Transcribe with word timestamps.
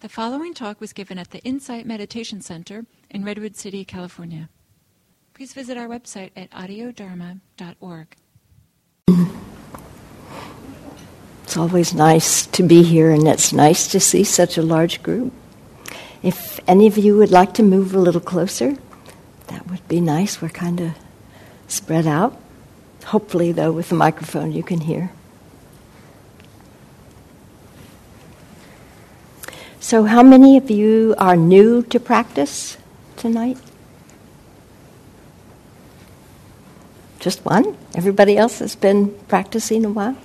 The 0.00 0.08
following 0.08 0.54
talk 0.54 0.80
was 0.80 0.94
given 0.94 1.18
at 1.18 1.30
the 1.30 1.40
Insight 1.40 1.84
Meditation 1.84 2.40
Center 2.40 2.86
in 3.10 3.22
Redwood 3.22 3.54
City, 3.54 3.84
California. 3.84 4.48
Please 5.34 5.52
visit 5.52 5.76
our 5.76 5.88
website 5.88 6.30
at 6.34 6.50
audiodharma.org. 6.52 8.16
It's 11.44 11.56
always 11.58 11.92
nice 11.92 12.46
to 12.46 12.62
be 12.62 12.82
here, 12.82 13.10
and 13.10 13.28
it's 13.28 13.52
nice 13.52 13.88
to 13.88 14.00
see 14.00 14.24
such 14.24 14.56
a 14.56 14.62
large 14.62 15.02
group. 15.02 15.34
If 16.22 16.60
any 16.66 16.86
of 16.86 16.96
you 16.96 17.18
would 17.18 17.30
like 17.30 17.52
to 17.54 17.62
move 17.62 17.94
a 17.94 17.98
little 17.98 18.22
closer, 18.22 18.78
that 19.48 19.68
would 19.68 19.86
be 19.86 20.00
nice. 20.00 20.40
We're 20.40 20.48
kind 20.48 20.80
of 20.80 20.92
spread 21.68 22.06
out. 22.06 22.40
Hopefully, 23.04 23.52
though, 23.52 23.72
with 23.72 23.90
the 23.90 23.96
microphone 23.96 24.52
you 24.52 24.62
can 24.62 24.80
hear. 24.80 25.12
So, 29.90 30.04
how 30.04 30.22
many 30.22 30.56
of 30.56 30.70
you 30.70 31.16
are 31.18 31.34
new 31.34 31.82
to 31.90 31.98
practice 31.98 32.78
tonight? 33.16 33.58
Just 37.18 37.44
one? 37.44 37.76
Everybody 37.96 38.36
else 38.36 38.60
has 38.60 38.76
been 38.76 39.10
practicing 39.26 39.84
a 39.84 39.90
while? 39.90 40.16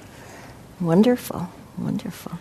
Wonderful, 0.79 1.49
wonderful. 1.79 2.33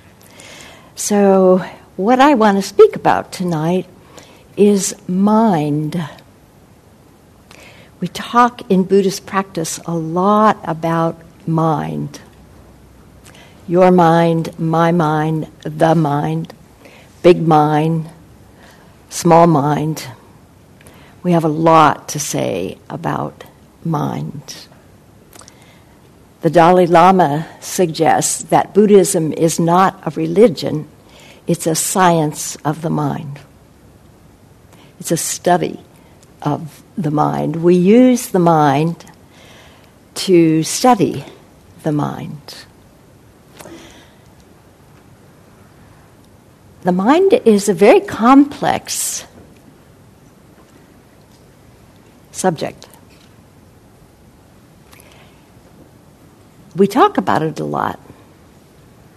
So, 0.97 1.65
what 1.97 2.21
I 2.21 2.35
want 2.35 2.59
to 2.59 2.63
speak 2.63 2.95
about 2.95 3.33
tonight 3.33 3.87
is 4.59 4.95
mind. 5.09 6.07
We 8.01 8.09
talk 8.09 8.71
in 8.71 8.85
Buddhist 8.85 9.25
practice 9.25 9.81
a 9.87 9.95
lot 9.95 10.59
about 10.65 11.19
mind. 11.49 12.21
Your 13.67 13.91
mind, 13.91 14.59
my 14.59 14.93
mind, 14.93 15.51
the 15.63 15.95
mind 15.95 16.53
big 17.25 17.41
mind, 17.41 18.07
small 19.09 19.47
mind. 19.47 20.07
We 21.23 21.33
have 21.33 21.45
a 21.45 21.49
lot 21.49 22.11
to 22.11 22.21
say 22.21 22.77
about 22.91 23.45
mind. 23.83 24.67
The 26.43 26.51
Dalai 26.51 26.85
Lama 26.85 27.49
suggests 27.61 28.43
that 28.45 28.75
Buddhism 28.75 29.33
is 29.33 29.59
not 29.59 30.07
a 30.07 30.11
religion, 30.11 30.87
it's 31.47 31.67
a 31.67 31.75
science 31.75 32.57
of 32.57 32.83
the 32.83 32.91
mind. 32.91 33.41
It's 35.01 35.11
a 35.11 35.17
study 35.17 35.81
of 36.43 36.83
the 36.99 37.11
mind. 37.11 37.57
We 37.57 37.75
use 37.75 38.29
the 38.29 38.39
mind 38.39 39.03
to 40.27 40.63
study 40.63 41.25
the 41.85 41.93
mind. 41.93 42.67
The 46.85 46.93
mind 46.93 47.33
is 47.33 47.71
a 47.71 47.75
very 47.75 48.01
complex 48.01 49.25
subject. 52.31 52.87
We 56.77 56.87
talk 56.87 57.17
about 57.17 57.41
it 57.41 57.59
a 57.59 57.65
lot, 57.65 57.99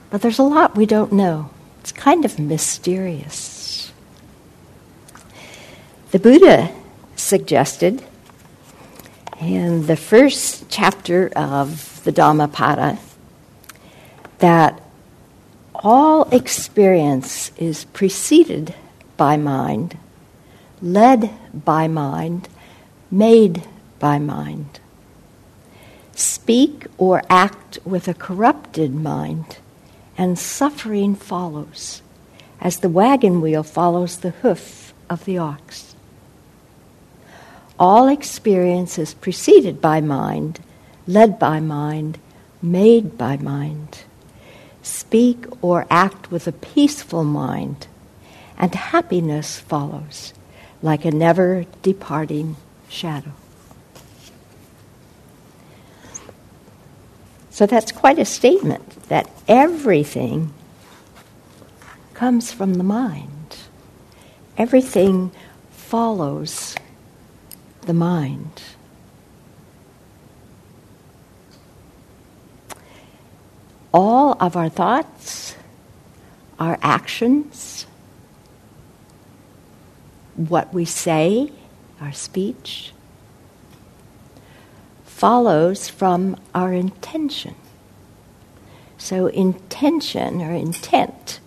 but 0.09 0.21
there's 0.21 0.39
a 0.39 0.43
lot 0.43 0.77
we 0.77 0.85
don't 0.85 1.11
know. 1.11 1.49
It's 1.81 1.91
kind 1.91 2.23
of 2.23 2.39
mysterious. 2.39 3.91
The 6.11 6.19
Buddha 6.19 6.73
suggested 7.17 8.01
in 9.41 9.87
the 9.87 9.97
first 9.97 10.69
chapter 10.69 11.27
of 11.35 12.01
the 12.05 12.13
Dhammapada 12.13 12.97
that 14.39 14.81
all 15.83 16.27
experience 16.29 17.51
is 17.57 17.85
preceded 17.85 18.73
by 19.15 19.37
mind, 19.37 19.97
led 20.81 21.31
by 21.53 21.87
mind, 21.87 22.47
made 23.11 23.63
by 23.99 24.19
mind. 24.19 24.79
Speak 26.13 26.87
or 26.97 27.21
act 27.29 27.79
with 27.85 28.07
a 28.07 28.13
corrupted 28.13 28.93
mind, 28.93 29.57
and 30.17 30.37
suffering 30.37 31.15
follows, 31.15 32.01
as 32.59 32.79
the 32.79 32.89
wagon 32.89 33.39
wheel 33.41 33.63
follows 33.63 34.17
the 34.17 34.31
hoof 34.31 34.93
of 35.09 35.25
the 35.25 35.37
ox. 35.37 35.95
All 37.79 38.07
experience 38.07 38.97
is 38.97 39.13
preceded 39.13 39.79
by 39.79 40.01
mind, 40.01 40.59
led 41.05 41.37
by 41.37 41.59
mind, 41.59 42.17
made 42.61 43.17
by 43.17 43.37
mind 43.37 44.05
speak 44.87 45.45
or 45.61 45.85
act 45.89 46.31
with 46.31 46.47
a 46.47 46.51
peaceful 46.51 47.23
mind, 47.23 47.87
and 48.57 48.73
happiness 48.73 49.59
follows 49.59 50.33
like 50.81 51.05
a 51.05 51.11
never 51.11 51.65
departing 51.81 52.55
shadow. 52.89 53.31
So 57.49 57.65
that's 57.65 57.91
quite 57.91 58.19
a 58.19 58.25
statement 58.25 58.87
that 59.09 59.29
everything 59.47 60.53
comes 62.13 62.51
from 62.51 62.75
the 62.75 62.83
mind. 62.83 63.57
Everything 64.57 65.31
follows 65.71 66.75
the 67.81 67.93
mind. 67.93 68.61
All 73.97 74.37
of 74.39 74.55
our 74.55 74.69
thoughts, 74.69 75.55
our 76.59 76.77
actions, 76.83 77.87
what 80.35 80.71
we 80.71 80.85
say, 80.85 81.51
our 81.99 82.13
speech, 82.13 82.93
follows 85.03 85.89
from 85.89 86.39
our 86.53 86.71
intention. 86.73 87.55
So, 88.99 89.25
intention 89.25 90.43
or 90.43 90.51
intent 90.51 91.39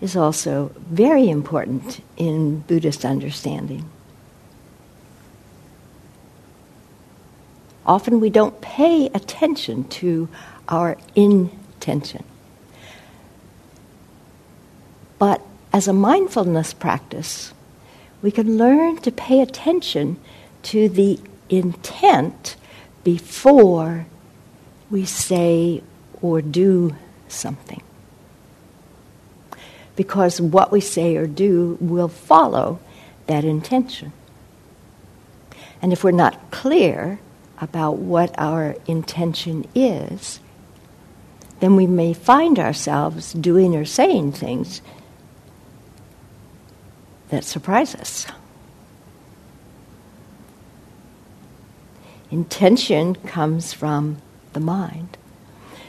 is 0.00 0.16
also 0.16 0.72
very 0.76 1.30
important 1.30 2.00
in 2.16 2.58
Buddhist 2.66 3.04
understanding. 3.04 3.88
Often 7.86 8.18
we 8.18 8.30
don't 8.30 8.60
pay 8.60 9.06
attention 9.14 9.84
to 10.00 10.28
our 10.68 10.96
intention 11.14 11.60
attention. 11.84 12.24
But 15.18 15.42
as 15.72 15.86
a 15.86 15.92
mindfulness 15.92 16.72
practice, 16.72 17.52
we 18.22 18.30
can 18.30 18.56
learn 18.56 18.96
to 18.98 19.12
pay 19.12 19.42
attention 19.42 20.18
to 20.64 20.88
the 20.88 21.20
intent 21.50 22.56
before 23.02 24.06
we 24.90 25.04
say 25.04 25.82
or 26.22 26.40
do 26.40 26.96
something. 27.28 27.82
Because 29.94 30.40
what 30.40 30.72
we 30.72 30.80
say 30.80 31.16
or 31.16 31.26
do 31.26 31.76
will 31.80 32.08
follow 32.08 32.80
that 33.26 33.44
intention. 33.44 34.12
And 35.82 35.92
if 35.92 36.02
we're 36.02 36.12
not 36.12 36.50
clear 36.50 37.20
about 37.60 37.98
what 37.98 38.34
our 38.38 38.74
intention 38.86 39.68
is, 39.74 40.40
then 41.60 41.76
we 41.76 41.86
may 41.86 42.12
find 42.12 42.58
ourselves 42.58 43.32
doing 43.32 43.76
or 43.76 43.84
saying 43.84 44.32
things 44.32 44.82
that 47.30 47.44
surprise 47.44 47.94
us. 47.94 48.26
Intention 52.30 53.14
comes 53.14 53.72
from 53.72 54.18
the 54.52 54.60
mind. 54.60 55.16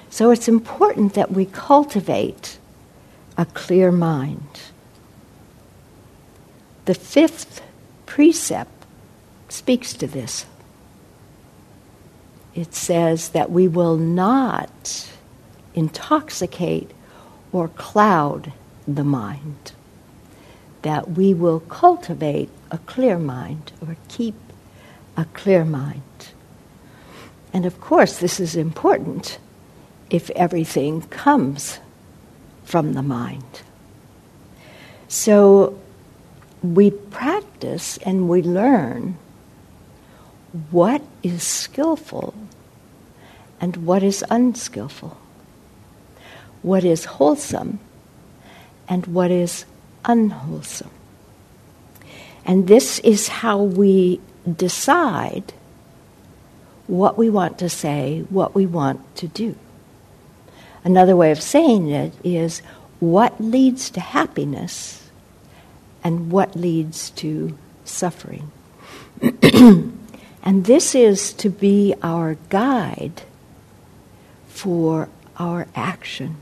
So 0.10 0.32
it's 0.32 0.48
important 0.48 1.14
that 1.16 1.32
we 1.32 1.46
cultivate 1.46 2.58
a 3.38 3.46
clear 3.46 3.92
mind. 3.92 4.48
The 6.86 6.94
fifth 6.94 7.62
precept 8.06 8.72
speaks 9.50 9.94
to 9.94 10.08
this. 10.08 10.46
It 12.54 12.74
says 12.74 13.30
that 13.30 13.52
we 13.52 13.68
will 13.68 13.98
not 13.98 15.10
intoxicate 15.76 16.92
or 17.52 17.68
cloud 17.68 18.52
the 18.88 19.04
mind. 19.04 19.74
That 20.82 21.12
we 21.12 21.34
will 21.34 21.60
cultivate 21.62 22.50
a 22.72 22.78
clear 22.80 23.20
mind 23.20 23.72
or 23.82 23.98
keep 24.08 24.36
a 25.18 25.26
clear 25.26 25.66
mind. 25.66 26.02
And 27.54 27.66
of 27.66 27.80
course, 27.80 28.18
this 28.18 28.40
is 28.40 28.56
important 28.56 29.40
if 30.10 30.30
everything 30.32 31.02
comes 31.04 31.80
from 32.64 32.94
the 32.94 33.04
mind. 33.04 33.62
So 35.08 35.80
we 36.62 36.92
practice 36.92 37.98
and 38.00 38.28
we 38.28 38.42
learn 38.42 39.18
what 40.72 41.02
is 41.24 41.44
skillful 41.44 42.34
and 43.60 43.78
what 43.78 44.04
is 44.04 44.24
unskillful 44.30 45.18
what 46.66 46.84
is 46.84 47.06
wholesome 47.06 47.78
and 48.90 49.06
what 49.06 49.30
is 49.30 49.66
unwholesome. 50.04 50.90
And 52.44 52.68
this 52.68 52.98
is 53.00 53.28
how 53.28 53.62
we 53.62 54.20
decide 54.52 55.54
what 56.88 57.20
we 57.20 57.30
want 57.30 57.60
to 57.60 57.70
say, 57.70 58.26
what 58.32 58.56
we 58.56 58.66
want 58.66 59.16
to 59.18 59.28
do. 59.28 59.56
Another 60.84 61.16
way 61.16 61.30
of 61.30 61.40
saying 61.40 61.92
it 61.92 62.14
is 62.24 62.64
what 63.00 63.40
leads 63.40 63.92
to 63.92 64.00
happiness 64.00 65.08
and 66.04 66.32
what 66.32 66.56
leads 66.56 67.12
to 67.12 67.56
suffering. 67.84 68.52
and 69.22 70.66
this 70.66 70.96
is 70.96 71.32
to 71.34 71.52
be 71.52 71.94
our 72.02 72.38
guide 72.50 73.22
for 74.48 75.10
our 75.38 75.68
action. 75.76 76.38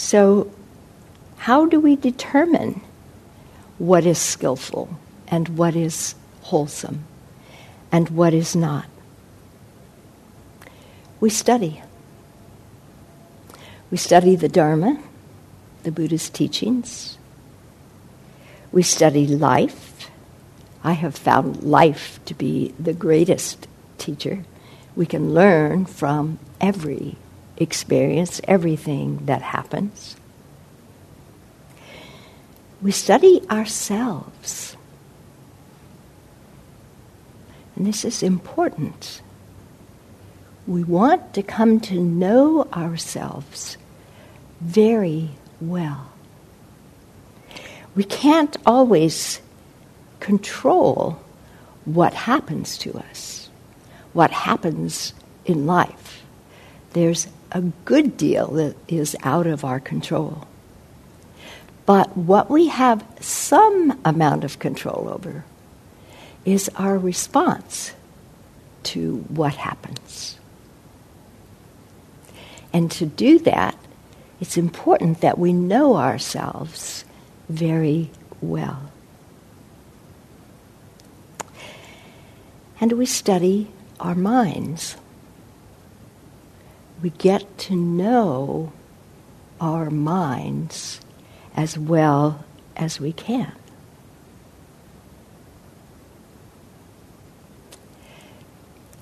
So, 0.00 0.50
how 1.36 1.66
do 1.66 1.78
we 1.78 1.94
determine 1.94 2.80
what 3.76 4.06
is 4.06 4.16
skillful 4.16 4.88
and 5.28 5.46
what 5.58 5.76
is 5.76 6.14
wholesome 6.40 7.04
and 7.92 8.08
what 8.08 8.32
is 8.32 8.56
not? 8.56 8.86
We 11.20 11.28
study. 11.28 11.82
We 13.90 13.98
study 13.98 14.36
the 14.36 14.48
Dharma, 14.48 14.98
the 15.82 15.92
Buddha's 15.92 16.30
teachings. 16.30 17.18
We 18.72 18.82
study 18.82 19.26
life. 19.26 20.10
I 20.82 20.92
have 20.92 21.14
found 21.14 21.62
life 21.62 22.18
to 22.24 22.32
be 22.32 22.72
the 22.80 22.94
greatest 22.94 23.68
teacher. 23.98 24.44
We 24.96 25.04
can 25.04 25.34
learn 25.34 25.84
from 25.84 26.38
every 26.58 27.16
experience 27.60 28.40
everything 28.48 29.26
that 29.26 29.42
happens. 29.42 30.16
We 32.82 32.90
study 32.90 33.42
ourselves. 33.50 34.76
And 37.76 37.86
this 37.86 38.04
is 38.04 38.22
important. 38.22 39.20
We 40.66 40.82
want 40.82 41.34
to 41.34 41.42
come 41.42 41.80
to 41.80 42.00
know 42.00 42.66
ourselves 42.72 43.76
very 44.60 45.30
well. 45.60 46.10
We 47.94 48.04
can't 48.04 48.56
always 48.64 49.40
control 50.20 51.18
what 51.84 52.14
happens 52.14 52.78
to 52.78 52.94
us, 52.98 53.50
what 54.12 54.30
happens 54.30 55.12
in 55.44 55.66
life. 55.66 56.22
There's 56.92 57.26
a 57.52 57.60
good 57.84 58.16
deal 58.16 58.48
that 58.52 58.76
is 58.88 59.16
out 59.22 59.46
of 59.46 59.64
our 59.64 59.80
control. 59.80 60.46
But 61.86 62.16
what 62.16 62.50
we 62.50 62.68
have 62.68 63.04
some 63.20 63.98
amount 64.04 64.44
of 64.44 64.58
control 64.58 65.10
over 65.12 65.44
is 66.44 66.70
our 66.76 66.96
response 66.96 67.92
to 68.84 69.16
what 69.28 69.54
happens. 69.54 70.38
And 72.72 72.90
to 72.92 73.06
do 73.06 73.38
that, 73.40 73.76
it's 74.40 74.56
important 74.56 75.20
that 75.20 75.38
we 75.38 75.52
know 75.52 75.96
ourselves 75.96 77.04
very 77.48 78.10
well. 78.40 78.90
And 82.80 82.92
we 82.92 83.04
study 83.04 83.68
our 83.98 84.14
minds 84.14 84.96
we 87.02 87.10
get 87.10 87.58
to 87.58 87.74
know 87.74 88.72
our 89.60 89.90
minds 89.90 91.00
as 91.56 91.78
well 91.78 92.44
as 92.76 93.00
we 93.00 93.12
can. 93.12 93.52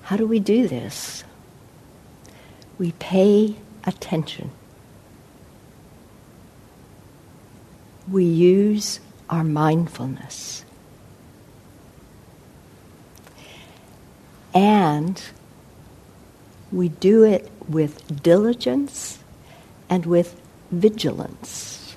How 0.03 0.17
do 0.17 0.25
we 0.25 0.39
do 0.39 0.67
this? 0.67 1.23
We 2.77 2.93
pay 2.93 3.55
attention. 3.83 4.51
We 8.09 8.23
use 8.23 8.99
our 9.29 9.43
mindfulness. 9.43 10.65
And 14.53 15.21
we 16.71 16.89
do 16.89 17.23
it 17.23 17.51
with 17.69 18.21
diligence 18.23 19.19
and 19.89 20.05
with 20.05 20.39
vigilance. 20.71 21.95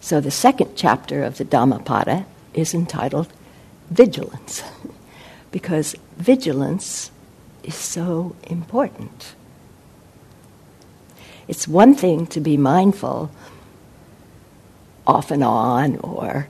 So 0.00 0.20
the 0.20 0.30
second 0.30 0.76
chapter 0.76 1.24
of 1.24 1.36
the 1.38 1.44
Dhammapada 1.44 2.26
is 2.54 2.72
entitled 2.72 3.32
Vigilance, 3.90 4.62
because 5.50 5.94
vigilance 6.16 7.10
is 7.62 7.74
so 7.74 8.34
important. 8.44 9.34
It's 11.48 11.68
one 11.68 11.94
thing 11.94 12.26
to 12.28 12.40
be 12.40 12.56
mindful 12.56 13.30
off 15.06 15.30
and 15.30 15.44
on, 15.44 15.96
or, 15.98 16.48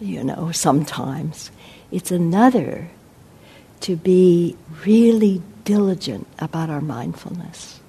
you 0.00 0.22
know, 0.22 0.52
sometimes. 0.52 1.50
It's 1.90 2.10
another 2.10 2.88
to 3.80 3.96
be 3.96 4.56
really 4.84 5.42
diligent 5.66 6.26
about 6.38 6.70
our 6.70 6.80
mindfulness, 6.80 7.80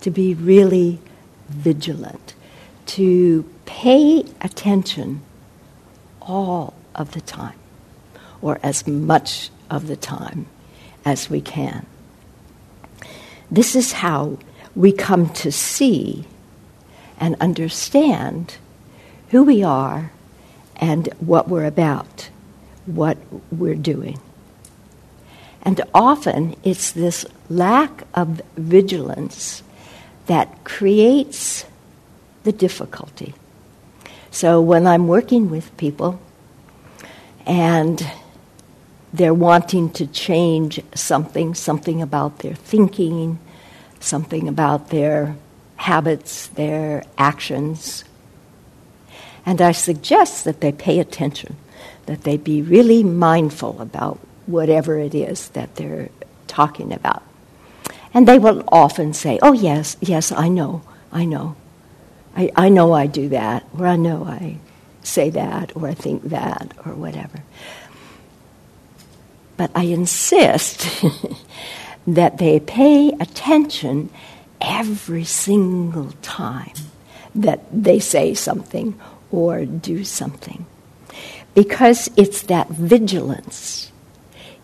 to 0.00 0.10
be 0.10 0.34
really 0.34 0.98
vigilant, 1.48 2.34
to 2.86 3.44
pay 3.66 4.24
attention 4.40 5.20
all 6.20 6.74
of 6.96 7.12
the 7.12 7.20
time, 7.20 7.58
or 8.42 8.58
as 8.62 8.86
much 8.86 9.50
of 9.70 9.86
the 9.86 9.96
time 9.96 10.46
as 11.04 11.30
we 11.30 11.40
can. 11.40 11.86
This 13.50 13.76
is 13.76 13.92
how 13.92 14.38
we 14.74 14.90
come 14.90 15.28
to 15.30 15.52
see 15.52 16.24
and 17.18 17.36
understand 17.38 18.56
who 19.28 19.42
we 19.44 19.62
are 19.62 20.10
and 20.76 21.06
what 21.20 21.48
we're 21.48 21.66
about, 21.66 22.30
what 22.86 23.18
we're 23.52 23.74
doing. 23.74 24.18
And 25.62 25.82
often 25.94 26.56
it's 26.64 26.92
this 26.92 27.26
lack 27.48 28.04
of 28.14 28.40
vigilance 28.56 29.62
that 30.26 30.64
creates 30.64 31.64
the 32.44 32.52
difficulty. 32.52 33.34
So 34.30 34.60
when 34.60 34.86
I'm 34.86 35.08
working 35.08 35.50
with 35.50 35.76
people 35.76 36.20
and 37.46 38.06
they're 39.12 39.34
wanting 39.34 39.90
to 39.90 40.06
change 40.06 40.80
something, 40.94 41.54
something 41.54 42.00
about 42.00 42.38
their 42.38 42.54
thinking, 42.54 43.38
something 43.98 44.48
about 44.48 44.90
their 44.90 45.36
habits, 45.76 46.46
their 46.48 47.02
actions, 47.18 48.04
and 49.44 49.60
I 49.60 49.72
suggest 49.72 50.44
that 50.44 50.60
they 50.60 50.70
pay 50.70 51.00
attention, 51.00 51.56
that 52.06 52.22
they 52.22 52.36
be 52.36 52.62
really 52.62 53.02
mindful 53.02 53.80
about 53.80 54.20
whatever 54.50 54.98
it 54.98 55.14
is 55.14 55.48
that 55.50 55.76
they're 55.76 56.08
talking 56.46 56.92
about. 56.92 57.22
And 58.12 58.26
they 58.26 58.38
will 58.38 58.64
often 58.68 59.12
say, 59.12 59.38
Oh, 59.42 59.52
yes, 59.52 59.96
yes, 60.00 60.32
I 60.32 60.48
know, 60.48 60.82
I 61.12 61.24
know. 61.24 61.56
I, 62.36 62.50
I 62.56 62.68
know 62.68 62.92
I 62.92 63.06
do 63.06 63.28
that, 63.30 63.64
or 63.76 63.86
I 63.86 63.96
know 63.96 64.24
I 64.24 64.58
say 65.02 65.30
that, 65.30 65.76
or 65.76 65.88
I 65.88 65.94
think 65.94 66.24
that, 66.24 66.74
or 66.84 66.94
whatever. 66.94 67.42
But 69.56 69.70
I 69.74 69.84
insist 69.84 71.04
that 72.06 72.38
they 72.38 72.60
pay 72.60 73.10
attention 73.20 74.10
every 74.60 75.24
single 75.24 76.12
time 76.22 76.74
that 77.34 77.60
they 77.72 77.98
say 77.98 78.34
something 78.34 78.98
or 79.30 79.64
do 79.64 80.04
something. 80.04 80.66
Because 81.54 82.10
it's 82.16 82.42
that 82.42 82.68
vigilance 82.68 83.89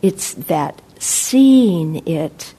it's 0.02 0.34
that 0.34 0.80
seeing 0.98 2.06
it 2.06 2.54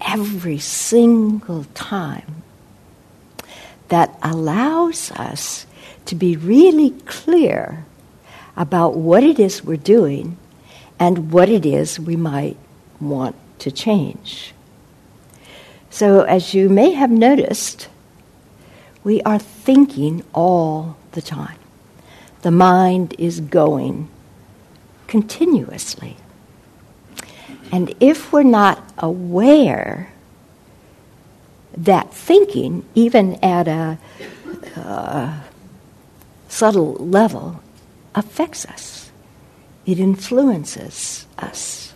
every 0.00 0.58
single 0.58 1.64
time 1.74 2.42
that 3.88 4.18
allows 4.22 5.10
us 5.12 5.66
to 6.06 6.14
be 6.14 6.36
really 6.36 6.90
clear 7.06 7.84
about 8.56 8.96
what 8.96 9.22
it 9.22 9.38
is 9.38 9.62
we're 9.64 9.76
doing 9.76 10.36
and 10.98 11.32
what 11.32 11.48
it 11.48 11.64
is 11.66 11.98
we 11.98 12.16
might 12.16 12.56
want 13.00 13.36
to 13.58 13.70
change. 13.70 14.54
So, 15.90 16.22
as 16.22 16.54
you 16.54 16.68
may 16.68 16.92
have 16.92 17.10
noticed, 17.10 17.88
we 19.04 19.20
are 19.22 19.38
thinking 19.38 20.24
all 20.32 20.96
the 21.12 21.22
time. 21.22 21.58
The 22.42 22.50
mind 22.50 23.14
is 23.18 23.40
going 23.40 24.08
continuously. 25.06 26.16
And 27.72 27.94
if 28.00 28.32
we're 28.32 28.42
not 28.42 28.86
aware 28.98 30.12
that 31.74 32.12
thinking, 32.12 32.84
even 32.94 33.42
at 33.42 33.66
a 33.66 33.98
uh, 34.76 35.40
subtle 36.48 36.92
level, 36.94 37.62
affects 38.14 38.66
us, 38.66 39.10
it 39.86 39.98
influences 39.98 41.26
us. 41.38 41.94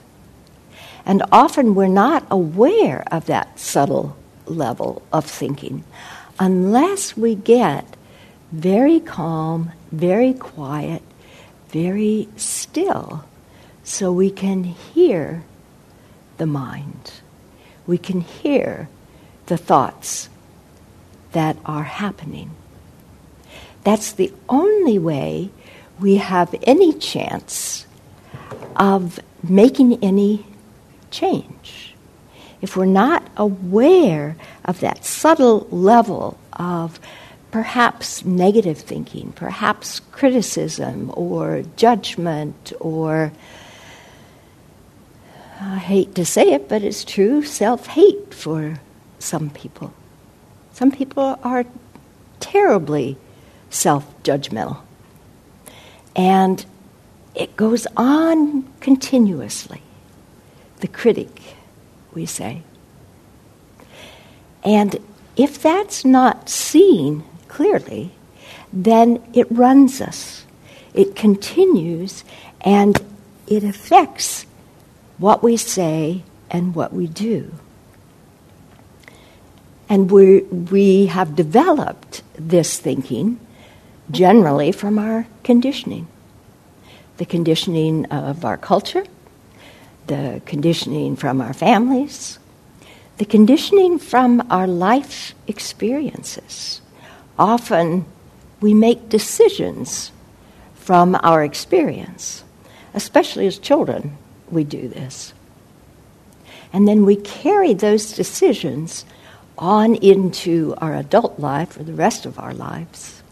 And 1.05 1.23
often 1.31 1.75
we're 1.75 1.89
not 1.89 2.27
aware 2.31 3.05
of 3.13 3.27
that 3.27 3.61
subtle 3.61 4.17
level 4.47 5.03
of 5.13 5.27
thinking 5.27 5.85
unless 6.39 7.17
we 7.17 7.35
get 7.35 7.97
very 8.51 9.01
calm, 9.01 9.73
very 9.93 10.33
quiet, 10.33 11.03
very 11.69 12.29
still, 12.37 13.25
so 13.85 14.13
we 14.13 14.31
can 14.31 14.65
hear 14.65 15.45
the 16.39 16.47
mind. 16.47 17.13
We 17.87 17.99
can 17.99 18.21
hear 18.21 18.89
the 19.47 19.57
thoughts 19.57 20.29
that 21.33 21.57
are 21.65 21.85
happening. 21.85 22.51
That's 23.85 24.13
the 24.13 24.33
only 24.49 24.99
way 24.99 25.51
we 26.01 26.17
have 26.17 26.55
any 26.63 26.93
chance 26.93 27.87
of 28.75 29.21
making 29.43 30.03
any 30.03 30.45
change. 31.11 31.95
If 32.61 32.77
we're 32.77 32.87
not 32.87 33.23
aware 33.37 34.37
of 34.65 34.81
that 34.81 35.05
subtle 35.05 35.67
level 35.71 36.39
of 36.55 36.99
perhaps 37.51 38.25
negative 38.25 38.79
thinking, 38.79 39.33
perhaps 39.33 40.01
criticism 40.01 41.11
or 41.15 41.63
judgment 41.77 42.73
or 42.81 43.33
I 45.61 45.79
hate 45.79 46.15
to 46.17 46.25
say 46.25 46.53
it, 46.53 46.69
but 46.69 46.83
it's 46.83 47.05
true 47.05 47.43
self 47.43 47.87
hate 47.87 48.35
for 48.35 48.81
some 49.19 49.51
people. 49.51 49.93
Some 50.73 50.91
people 50.91 51.39
are 51.43 51.65
terribly 52.41 53.17
self 53.71 54.05
judgmental. 54.23 54.79
And 56.15 56.65
it 57.35 57.57
goes 57.57 57.87
on 57.97 58.65
continuously. 58.81 59.83
The 60.81 60.89
critic, 60.89 61.41
we 62.13 62.27
say. 62.27 62.63
And 64.63 64.99
if 65.37 65.61
that's 65.61 66.05
not 66.05 66.49
seen 66.49 67.25
clearly, 67.49 68.13
then 68.73 69.23
it 69.33 69.47
runs 69.51 70.01
us. 70.01 70.45
It 70.93 71.15
continues 71.15 72.25
and 72.63 73.01
it 73.47 73.65
affects 73.65 74.47
what 75.19 75.43
we 75.43 75.57
say 75.57 76.23
and 76.51 76.75
what 76.75 76.93
we 76.93 77.07
do. 77.07 77.53
And 79.89 80.11
we, 80.11 80.41
we 80.43 81.07
have 81.07 81.37
developed 81.37 82.23
this 82.35 82.79
thinking 82.79 83.39
generally 84.11 84.73
from 84.73 84.99
our 84.99 85.27
conditioning 85.43 86.09
the 87.17 87.25
conditioning 87.25 88.05
of 88.07 88.45
our 88.45 88.59
culture, 88.59 89.05
the 90.07 90.43
conditioning 90.45 91.17
from 91.17 91.41
our 91.41 91.55
families, 91.55 92.39
the 93.17 93.25
conditioning 93.25 93.99
from 93.99 94.47
our 94.51 94.67
life 94.67 95.35
experiences. 95.47 96.83
Often 97.39 98.05
we 98.61 98.75
make 98.75 99.09
decisions 99.09 100.13
from 100.75 101.19
our 101.23 101.43
experience, 101.43 102.45
especially 102.93 103.47
as 103.47 103.59
children, 103.59 104.17
we 104.51 104.65
do 104.65 104.89
this. 104.89 105.33
And 106.73 106.87
then 106.87 107.05
we 107.05 107.17
carry 107.17 107.75
those 107.75 108.13
decisions 108.13 109.05
on 109.59 109.95
into 109.97 110.75
our 110.79 110.95
adult 110.95 111.39
life 111.39 111.77
or 111.79 111.85
the 111.85 111.93
rest 111.93 112.27
of 112.27 112.39
our 112.39 112.53
lives. 112.53 113.23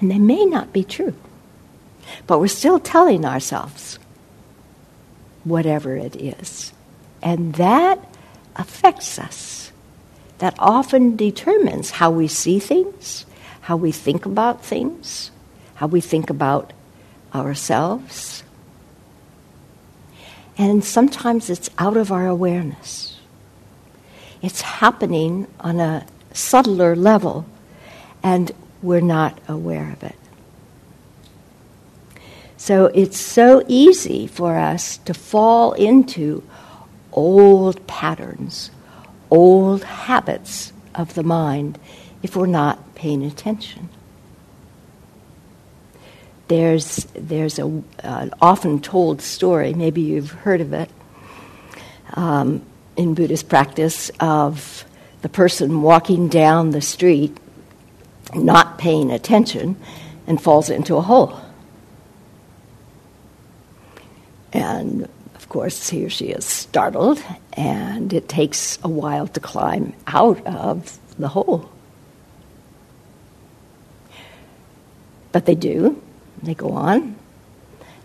And 0.00 0.10
they 0.10 0.18
may 0.18 0.44
not 0.44 0.72
be 0.72 0.82
true, 0.82 1.14
but 2.26 2.40
we're 2.40 2.48
still 2.48 2.80
telling 2.80 3.24
ourselves 3.24 3.98
whatever 5.44 5.96
it 5.96 6.16
is. 6.16 6.72
And 7.22 7.54
that 7.54 8.04
affects 8.56 9.18
us. 9.18 9.70
That 10.38 10.56
often 10.58 11.14
determines 11.14 11.90
how 11.90 12.10
we 12.10 12.26
see 12.26 12.58
things, 12.58 13.26
how 13.60 13.76
we 13.76 13.92
think 13.92 14.26
about 14.26 14.64
things, 14.64 15.30
how 15.74 15.86
we 15.86 16.00
think 16.00 16.30
about 16.30 16.72
ourselves. 17.32 18.31
And 20.58 20.84
sometimes 20.84 21.48
it's 21.48 21.70
out 21.78 21.96
of 21.96 22.12
our 22.12 22.26
awareness. 22.26 23.18
It's 24.42 24.60
happening 24.60 25.46
on 25.60 25.80
a 25.80 26.06
subtler 26.32 26.96
level, 26.96 27.46
and 28.22 28.52
we're 28.82 29.00
not 29.00 29.38
aware 29.48 29.92
of 29.92 30.02
it. 30.02 30.16
So 32.56 32.86
it's 32.86 33.18
so 33.18 33.64
easy 33.66 34.26
for 34.26 34.56
us 34.56 34.98
to 34.98 35.14
fall 35.14 35.72
into 35.72 36.44
old 37.12 37.84
patterns, 37.86 38.70
old 39.30 39.84
habits 39.84 40.72
of 40.94 41.14
the 41.14 41.22
mind 41.22 41.78
if 42.22 42.36
we're 42.36 42.46
not 42.46 42.94
paying 42.94 43.24
attention. 43.24 43.88
There's, 46.52 47.06
there's 47.14 47.58
a, 47.58 47.64
an 48.00 48.34
often 48.42 48.82
told 48.82 49.22
story, 49.22 49.72
maybe 49.72 50.02
you've 50.02 50.32
heard 50.32 50.60
of 50.60 50.74
it, 50.74 50.90
um, 52.12 52.62
in 52.94 53.14
Buddhist 53.14 53.48
practice 53.48 54.10
of 54.20 54.84
the 55.22 55.30
person 55.30 55.80
walking 55.80 56.28
down 56.28 56.72
the 56.72 56.82
street 56.82 57.34
not 58.34 58.76
paying 58.76 59.10
attention 59.10 59.76
and 60.26 60.38
falls 60.38 60.68
into 60.68 60.96
a 60.96 61.00
hole. 61.00 61.40
And 64.52 65.08
of 65.34 65.48
course, 65.48 65.88
he 65.88 66.04
or 66.04 66.10
she 66.10 66.26
is 66.26 66.44
startled, 66.44 67.18
and 67.54 68.12
it 68.12 68.28
takes 68.28 68.78
a 68.82 68.90
while 68.90 69.26
to 69.28 69.40
climb 69.40 69.94
out 70.06 70.46
of 70.46 70.98
the 71.18 71.28
hole. 71.28 71.70
But 75.32 75.46
they 75.46 75.54
do, 75.54 76.02
they 76.42 76.54
go 76.54 76.72
on. 76.72 77.16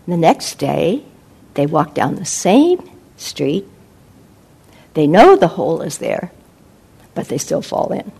The 0.06 0.16
next 0.16 0.58
day, 0.58 1.04
they 1.54 1.66
walk 1.66 1.94
down 1.94 2.14
the 2.14 2.24
same 2.24 2.88
street 3.16 3.66
they 4.98 5.06
know 5.06 5.36
the 5.36 5.46
hole 5.46 5.80
is 5.82 5.98
there, 5.98 6.32
but 7.14 7.28
they 7.28 7.38
still 7.38 7.62
fall 7.62 7.92
in. 7.92 8.10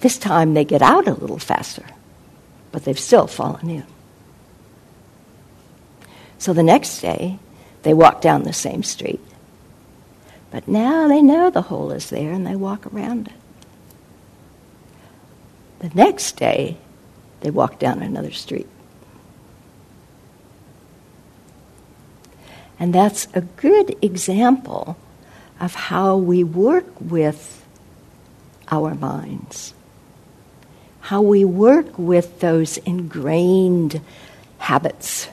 This 0.00 0.18
time 0.18 0.54
they 0.54 0.64
get 0.64 0.82
out 0.82 1.06
a 1.06 1.14
little 1.14 1.38
faster, 1.38 1.84
but 2.72 2.84
they've 2.84 2.98
still 2.98 3.28
fallen 3.28 3.70
in. 3.70 3.86
So 6.38 6.52
the 6.52 6.64
next 6.64 7.00
day, 7.00 7.38
they 7.84 7.94
walk 7.94 8.20
down 8.20 8.42
the 8.42 8.52
same 8.52 8.82
street. 8.82 9.20
But 10.50 10.66
now 10.66 11.06
they 11.06 11.22
know 11.22 11.50
the 11.50 11.62
hole 11.62 11.92
is 11.92 12.10
there 12.10 12.32
and 12.32 12.44
they 12.44 12.56
walk 12.56 12.84
around 12.92 13.28
it. 13.28 13.34
The 15.78 15.94
next 15.94 16.32
day, 16.36 16.78
they 17.40 17.50
walk 17.50 17.78
down 17.78 18.02
another 18.02 18.30
street. 18.30 18.68
And 22.78 22.94
that's 22.94 23.28
a 23.34 23.42
good 23.42 23.96
example 24.02 24.96
of 25.60 25.74
how 25.74 26.16
we 26.16 26.42
work 26.42 26.86
with 26.98 27.66
our 28.70 28.94
minds, 28.94 29.74
how 31.00 31.20
we 31.20 31.44
work 31.44 31.98
with 31.98 32.40
those 32.40 32.78
ingrained 32.78 34.00
habits 34.58 35.28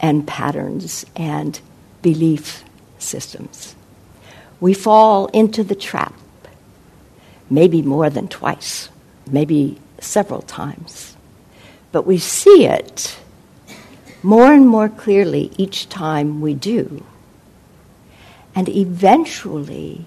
and 0.00 0.26
patterns 0.26 1.04
and 1.14 1.60
belief 2.00 2.64
systems. 2.98 3.74
We 4.60 4.72
fall 4.72 5.26
into 5.26 5.64
the 5.64 5.74
trap, 5.74 6.14
maybe 7.50 7.82
more 7.82 8.08
than 8.08 8.28
twice, 8.28 8.88
maybe 9.30 9.78
several 10.00 10.42
times. 10.42 11.11
But 11.92 12.06
we 12.06 12.18
see 12.18 12.66
it 12.66 13.18
more 14.22 14.52
and 14.52 14.66
more 14.66 14.88
clearly 14.88 15.52
each 15.56 15.88
time 15.88 16.40
we 16.40 16.54
do. 16.54 17.04
And 18.54 18.68
eventually, 18.68 20.06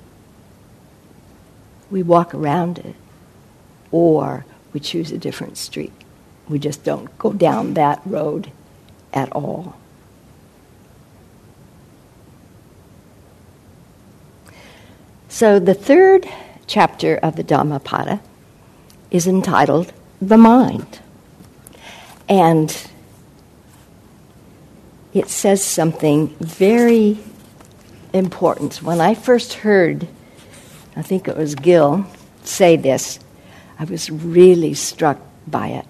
we 1.89 2.03
walk 2.03 2.33
around 2.33 2.79
it, 2.79 2.95
or 3.91 4.45
we 4.73 4.79
choose 4.79 5.11
a 5.11 5.17
different 5.17 5.57
street. 5.57 5.93
We 6.47 6.59
just 6.59 6.83
don't 6.83 7.15
go 7.17 7.33
down 7.33 7.73
that 7.73 8.01
road 8.05 8.51
at 9.13 9.31
all. 9.31 9.75
So, 15.27 15.59
the 15.59 15.73
third 15.73 16.27
chapter 16.67 17.17
of 17.17 17.35
the 17.35 17.43
Dhammapada 17.43 18.21
is 19.11 19.27
entitled 19.27 19.91
The 20.21 20.37
Mind. 20.37 20.99
And 22.27 22.75
it 25.13 25.29
says 25.29 25.63
something 25.63 26.27
very 26.39 27.17
important. 28.13 28.81
When 28.81 28.99
I 28.99 29.13
first 29.13 29.53
heard, 29.53 30.07
I 30.95 31.01
think 31.01 31.27
it 31.27 31.37
was 31.37 31.55
Gil, 31.55 32.05
say 32.43 32.75
this, 32.75 33.19
I 33.77 33.83
was 33.83 34.09
really 34.09 34.73
struck 34.73 35.19
by 35.45 35.67
it. 35.67 35.85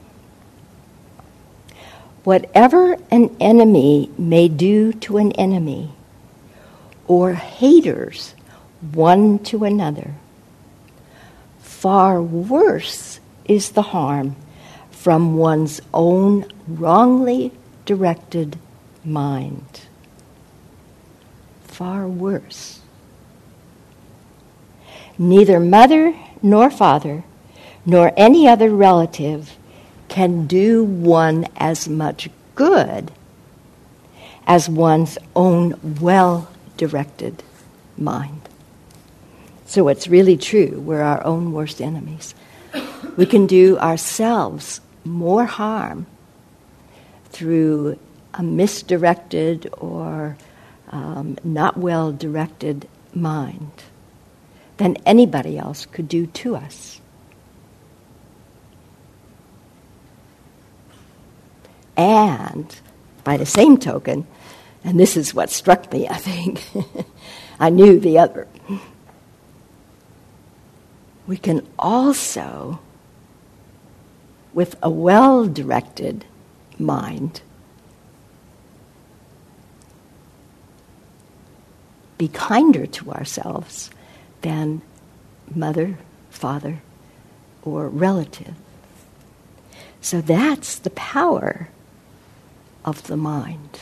Whatever 2.24 2.98
an 3.12 3.36
enemy 3.40 4.10
may 4.18 4.48
do 4.48 4.92
to 4.94 5.18
an 5.18 5.32
enemy, 5.34 5.92
or 7.08 7.34
haters 7.34 8.34
one 8.82 9.40
to 9.40 9.64
another, 9.64 10.16
far 11.62 12.22
worse 12.22 13.20
is 13.46 13.72
the 13.72 13.84
harm 13.84 14.36
from 15.06 15.38
one's 15.38 15.80
own 15.94 16.44
wrongly 16.68 17.52
directed 17.86 18.58
mind. 19.04 19.82
Far 21.66 22.08
worse. 22.08 22.80
Neither 25.20 25.60
mother 25.60 26.16
nor 26.42 26.72
father 26.72 27.24
nor 27.86 28.14
any 28.18 28.48
other 28.48 28.72
relative 28.72 29.56
can 30.08 30.48
do 30.48 30.84
one 30.84 31.46
as 31.56 31.88
much 31.88 32.28
good 32.56 33.12
as 34.48 34.68
one's 34.68 35.20
own 35.36 36.00
well 36.02 36.50
directed 36.78 37.44
mind. 37.96 38.42
So 39.68 39.88
it's 39.88 40.08
really 40.08 40.36
true. 40.36 40.80
We're 40.84 41.04
our 41.04 41.24
own 41.24 41.52
worst 41.52 41.80
enemies. 41.80 42.34
We 43.16 43.28
can 43.28 43.46
do 43.46 43.78
ourselves 43.78 44.82
more 45.06 45.46
harm 45.46 46.06
through 47.30 48.00
a 48.34 48.44
misdirected 48.44 49.70
or 49.78 50.38
um, 50.92 51.38
not 51.44 51.78
well 51.78 52.12
directed 52.12 52.88
mind 53.14 53.72
than 54.78 54.98
anybody 55.06 55.58
else 55.58 55.86
could 55.86 56.08
do 56.08 56.26
to 56.28 56.56
us. 56.56 57.00
And 61.98 62.76
by 63.24 63.38
the 63.38 63.46
same 63.46 63.78
token, 63.78 64.28
and 64.84 65.00
this 65.00 65.16
is 65.16 65.34
what 65.34 65.50
struck 65.50 65.92
me, 65.92 66.08
I 66.08 66.18
think, 66.18 66.64
I 67.60 67.70
knew 67.70 68.00
the 68.00 68.20
other. 68.20 68.48
We 71.26 71.38
can 71.38 71.66
also, 71.80 72.80
with 74.56 74.76
a 74.82 74.90
well 74.90 75.46
directed 75.46 76.26
mind, 76.80 77.42
be 82.18 82.30
kinder 82.30 82.88
to 82.88 83.12
ourselves 83.12 83.92
than 84.42 84.82
mother, 85.54 85.98
father, 86.30 86.82
or 87.64 87.90
relative. 87.90 88.56
So 90.00 90.22
that's 90.22 90.80
the 90.80 90.90
power 90.92 91.68
of 92.86 93.06
the 93.08 93.18
mind. 93.18 93.82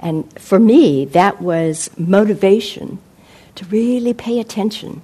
And 0.00 0.30
for 0.38 0.60
me, 0.60 1.06
that 1.06 1.40
was 1.40 1.90
motivation 1.96 2.98
to 3.54 3.64
really 3.66 4.12
pay 4.12 4.38
attention 4.38 5.00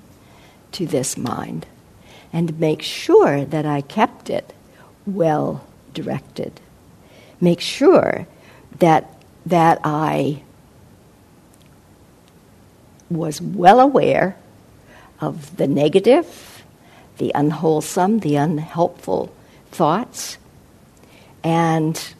to 0.72 0.86
this 0.86 1.16
mind 1.16 1.66
and 2.34 2.58
make 2.58 2.82
sure 2.82 3.44
that 3.44 3.64
I 3.64 3.80
kept 3.80 4.28
it 4.28 4.52
well 5.06 5.64
directed. 5.94 6.60
Make 7.40 7.60
sure 7.60 8.26
that, 8.80 9.08
that 9.46 9.80
I 9.84 10.42
was 13.08 13.40
well 13.40 13.78
aware 13.78 14.36
of 15.20 15.56
the 15.58 15.68
negative, 15.68 16.64
the 17.18 17.30
unwholesome, 17.36 18.18
the 18.18 18.34
unhelpful 18.34 19.32
thoughts, 19.70 20.36
and 21.44 22.14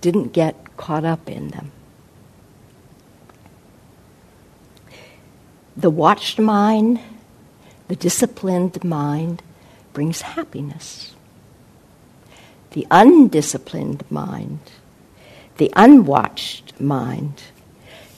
didn't 0.00 0.32
get 0.32 0.76
caught 0.76 1.04
up 1.04 1.30
in 1.30 1.48
them. 1.48 1.70
The 5.76 5.90
watched 5.90 6.40
mind, 6.40 6.98
the 7.90 7.96
disciplined 7.96 8.84
mind, 8.84 9.42
brings 9.92 10.20
happiness. 10.20 11.12
The 12.70 12.86
undisciplined 12.88 14.08
mind, 14.08 14.60
the 15.56 15.72
unwatched 15.74 16.80
mind, 16.80 17.42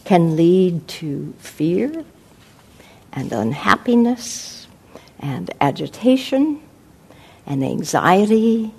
can 0.05 0.37
lead 0.37 0.87
to 0.89 1.33
fear 1.39 2.05
and 3.15 3.33
unhappiness 3.33 4.67
and 5.19 5.51
agitation 5.59 6.61
and 7.47 7.65
anxiety 7.65 8.75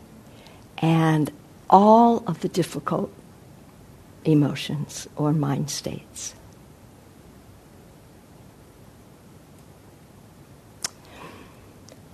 and 0.78 1.32
all 1.72 2.24
of 2.28 2.42
the 2.42 2.50
difficult 2.50 3.12
emotions 4.26 5.08
or 5.16 5.34
mind 5.34 5.72
states. 5.72 6.36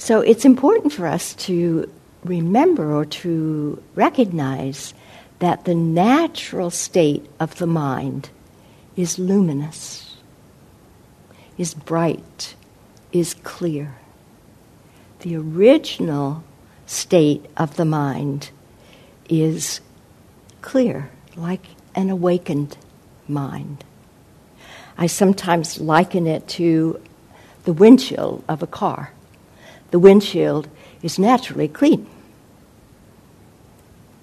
So 0.09 0.21
it's 0.21 0.43
important 0.43 0.91
for 0.91 1.05
us 1.05 1.35
to 1.45 1.87
remember 2.23 2.95
or 2.95 3.05
to 3.21 3.79
recognize 3.93 4.95
that 5.37 5.65
the 5.65 5.75
natural 5.75 6.71
state 6.71 7.27
of 7.39 7.59
the 7.59 7.67
mind 7.67 8.31
is 8.95 9.19
luminous, 9.19 10.17
is 11.59 11.75
bright, 11.75 12.55
is 13.11 13.35
clear. 13.43 13.97
The 15.19 15.35
original 15.35 16.43
state 16.87 17.45
of 17.55 17.75
the 17.75 17.85
mind 17.85 18.49
is 19.29 19.79
clear, 20.63 21.11
like 21.35 21.67
an 21.93 22.09
awakened 22.09 22.77
mind. 23.27 23.83
I 24.97 25.05
sometimes 25.05 25.79
liken 25.79 26.25
it 26.25 26.47
to 26.57 26.99
the 27.65 27.73
windshield 27.73 28.43
of 28.49 28.63
a 28.63 28.67
car. 28.67 29.11
The 29.91 29.99
windshield 29.99 30.67
is 31.01 31.17
naturally 31.17 31.67
clean. 31.67 32.07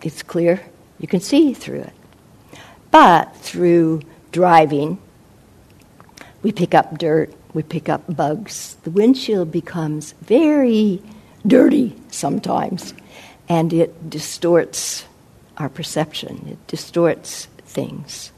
It's 0.02 0.22
clear, 0.22 0.62
you 0.98 1.08
can 1.08 1.20
see 1.20 1.54
through 1.54 1.80
it. 1.80 1.92
But 2.90 3.34
through 3.36 4.02
driving, 4.30 4.98
we 6.42 6.52
pick 6.52 6.74
up 6.74 6.98
dirt, 6.98 7.32
we 7.54 7.62
pick 7.62 7.88
up 7.88 8.02
bugs. 8.14 8.76
The 8.84 8.90
windshield 8.90 9.50
becomes 9.50 10.12
very 10.22 11.02
dirty 11.46 11.96
sometimes 12.10 12.94
and 13.48 13.72
it 13.72 14.10
distorts 14.10 15.04
our 15.56 15.68
perception, 15.68 16.46
it 16.48 16.66
distorts 16.66 17.46
things. 17.64 18.32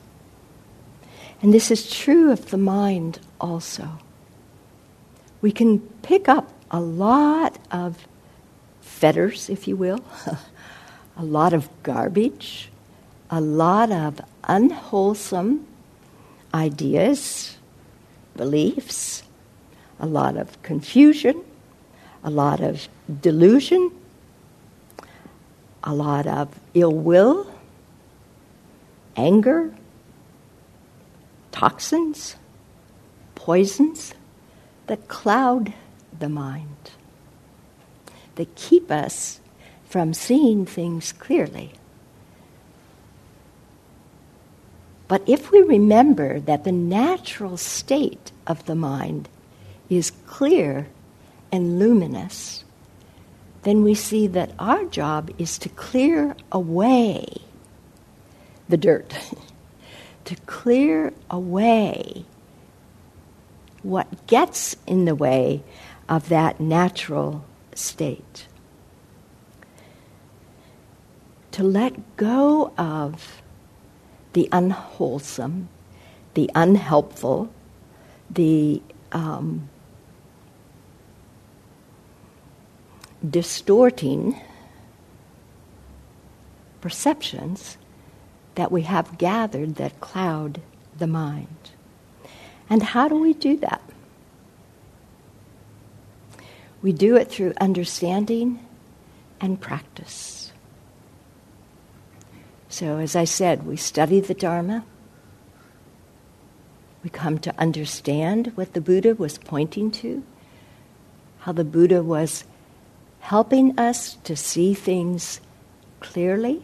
And 1.43 1.53
this 1.53 1.71
is 1.71 1.91
true 1.91 2.31
of 2.31 2.51
the 2.51 2.59
mind 2.59 3.21
also. 3.41 3.89
We 5.41 5.53
can 5.53 5.81
pick 6.03 6.29
up 6.29 6.51
a 6.71 6.81
lot 6.81 7.59
of 7.71 8.07
fetters, 8.81 9.49
if 9.49 9.67
you 9.69 9.77
will, 9.77 10.01
a 11.17 11.25
lot 11.25 11.53
of 11.53 11.69
garbage, 11.83 12.71
a 13.31 13.41
lot 13.41 13.91
of 13.91 14.21
unwholesome 14.45 15.67
ideas, 16.55 17.57
beliefs, 18.37 19.23
a 20.01 20.07
lot 20.07 20.37
of 20.37 20.61
confusion, 20.63 21.43
a 22.25 22.31
lot 22.31 22.61
of 22.61 22.89
delusion, 23.21 23.91
a 25.85 25.95
lot 25.95 26.27
of 26.27 26.49
ill 26.75 26.93
will, 26.93 27.53
anger, 29.17 29.73
toxins, 31.53 32.37
poisons 33.35 34.15
that 34.87 35.09
cloud 35.09 35.73
the 36.19 36.29
mind, 36.29 36.93
that 38.37 38.55
keep 38.55 38.91
us 38.91 39.41
from 39.85 40.15
seeing 40.15 40.67
things 40.67 41.13
clearly. 41.13 41.73
But 45.09 45.23
if 45.27 45.51
we 45.51 45.63
remember 45.63 46.39
that 46.41 46.65
the 46.65 46.73
natural 46.73 47.57
state 47.57 48.31
of 48.47 48.67
the 48.67 48.75
mind 48.75 49.29
is 49.89 50.13
clear 50.27 50.89
and 51.51 51.79
luminous, 51.79 52.65
then 53.63 53.83
we 53.83 53.95
see 53.95 54.27
that 54.29 54.53
our 54.59 54.85
job 54.85 55.31
is 55.39 55.59
to 55.59 55.69
clear 55.71 56.37
away 56.53 57.27
the 58.69 58.77
dirt, 58.77 59.15
to 60.27 60.37
clear 60.47 61.13
away 61.31 62.27
what 63.83 64.27
gets 64.27 64.77
in 64.87 65.07
the 65.07 65.15
way 65.15 65.63
of 66.09 66.29
that 66.29 66.61
natural 66.61 67.45
state. 67.75 68.47
to 71.59 71.65
let 71.65 72.17
go 72.17 72.73
of 72.79 73.43
the 74.33 74.49
unwholesome, 74.53 75.69
the 76.35 76.49
unhelpful, 76.55 77.53
the 78.31 78.81
um, 79.11 79.69
distorting 83.29 84.41
perceptions 86.81 87.77
that 88.55 88.71
we 88.71 88.83
have 88.83 89.19
gathered 89.19 89.75
that 89.75 90.01
cloud 90.01 90.61
the 90.97 91.09
mind. 91.09 91.73
And 92.71 92.85
how 92.85 93.09
do 93.09 93.17
we 93.17 93.35
do 93.35 93.57
that? 93.57 93.83
We 96.81 96.93
do 96.93 97.17
it 97.17 97.31
through 97.31 97.55
understanding 97.61 98.65
and 99.41 99.61
practice. 99.61 100.53
So, 102.69 102.99
as 102.99 103.17
I 103.17 103.25
said, 103.25 103.67
we 103.67 103.77
study 103.77 104.21
the 104.21 104.35
Dharma. 104.35 104.85
We 107.03 107.11
come 107.11 107.39
to 107.41 107.55
understand 107.59 108.53
what 108.55 108.75
the 108.75 108.81
Buddha 108.81 109.15
was 109.15 109.39
pointing 109.39 109.91
to, 109.93 110.23
how 111.41 111.53
the 111.53 111.65
Buddha 111.65 112.03
was 112.03 112.45
helping 113.21 113.79
us 113.79 114.15
to 114.25 114.37
see 114.37 114.75
things 114.75 115.41
clearly. 116.01 116.63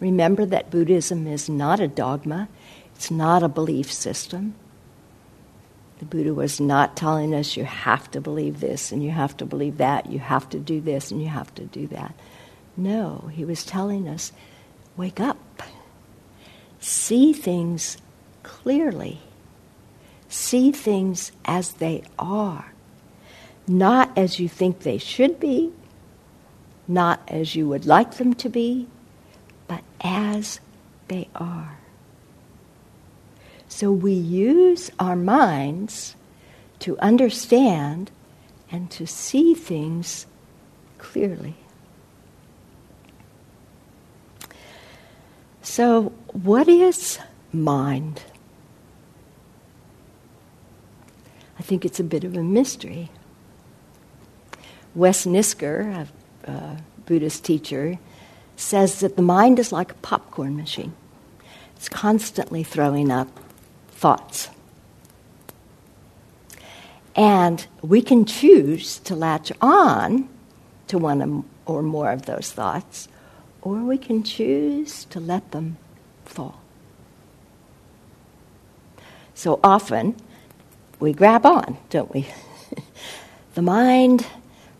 Remember 0.00 0.44
that 0.46 0.70
Buddhism 0.70 1.26
is 1.26 1.48
not 1.48 1.80
a 1.80 1.88
dogma, 1.88 2.48
it's 2.94 3.10
not 3.10 3.42
a 3.42 3.48
belief 3.48 3.92
system. 3.92 4.54
The 5.98 6.04
Buddha 6.04 6.34
was 6.34 6.60
not 6.60 6.96
telling 6.96 7.34
us 7.34 7.56
you 7.56 7.64
have 7.64 8.10
to 8.10 8.20
believe 8.20 8.60
this 8.60 8.92
and 8.92 9.02
you 9.02 9.10
have 9.10 9.36
to 9.38 9.46
believe 9.46 9.78
that, 9.78 10.10
you 10.10 10.18
have 10.18 10.48
to 10.50 10.58
do 10.58 10.80
this 10.80 11.10
and 11.10 11.22
you 11.22 11.28
have 11.28 11.54
to 11.54 11.64
do 11.64 11.86
that. 11.88 12.14
No, 12.76 13.30
he 13.32 13.44
was 13.44 13.64
telling 13.64 14.06
us 14.06 14.32
wake 14.96 15.20
up, 15.20 15.38
see 16.80 17.32
things 17.32 17.96
clearly, 18.42 19.20
see 20.28 20.72
things 20.72 21.32
as 21.44 21.72
they 21.74 22.02
are, 22.18 22.72
not 23.66 24.16
as 24.16 24.38
you 24.38 24.48
think 24.48 24.80
they 24.80 24.98
should 24.98 25.40
be, 25.40 25.72
not 26.86 27.20
as 27.28 27.56
you 27.56 27.68
would 27.68 27.86
like 27.86 28.14
them 28.14 28.34
to 28.34 28.48
be, 28.48 28.86
but 29.66 29.82
as 30.00 30.60
they 31.08 31.28
are. 31.34 31.78
So 33.76 33.92
we 33.92 34.14
use 34.14 34.90
our 34.98 35.14
minds 35.14 36.16
to 36.78 36.98
understand 36.98 38.10
and 38.72 38.90
to 38.92 39.06
see 39.06 39.52
things 39.52 40.24
clearly. 40.96 41.56
So, 45.60 46.14
what 46.32 46.68
is 46.68 47.18
mind? 47.52 48.22
I 51.58 51.62
think 51.62 51.84
it's 51.84 52.00
a 52.00 52.04
bit 52.04 52.24
of 52.24 52.34
a 52.34 52.42
mystery. 52.42 53.10
Wes 54.94 55.26
Nisker, 55.26 56.08
a, 56.44 56.78
Buddhist 57.04 57.44
teacher, 57.44 57.98
says 58.56 59.00
that 59.00 59.16
the 59.16 59.22
mind 59.22 59.58
is 59.58 59.70
like 59.70 59.90
a 59.90 59.96
popcorn 59.96 60.56
machine. 60.56 60.94
It's 61.76 61.90
constantly 61.90 62.62
throwing 62.62 63.10
up 63.10 63.42
thoughts. 63.96 64.48
And 67.14 67.66
we 67.82 68.02
can 68.02 68.24
choose 68.24 68.98
to 69.00 69.16
latch 69.16 69.50
on 69.60 70.28
to 70.88 70.98
one 70.98 71.44
or 71.64 71.82
more 71.82 72.12
of 72.12 72.26
those 72.26 72.52
thoughts, 72.52 73.08
or 73.62 73.78
we 73.78 73.98
can 73.98 74.22
choose 74.22 75.06
to 75.06 75.18
let 75.18 75.50
them 75.50 75.78
fall. 76.24 76.60
So 79.34 79.58
often 79.64 80.16
we 81.00 81.12
grab 81.12 81.44
on, 81.44 81.78
don't 81.90 82.12
we? 82.12 82.28
the 83.54 83.62
mind 83.62 84.26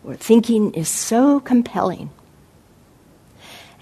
or 0.05 0.14
thinking 0.14 0.72
is 0.74 0.88
so 0.88 1.40
compelling 1.40 2.11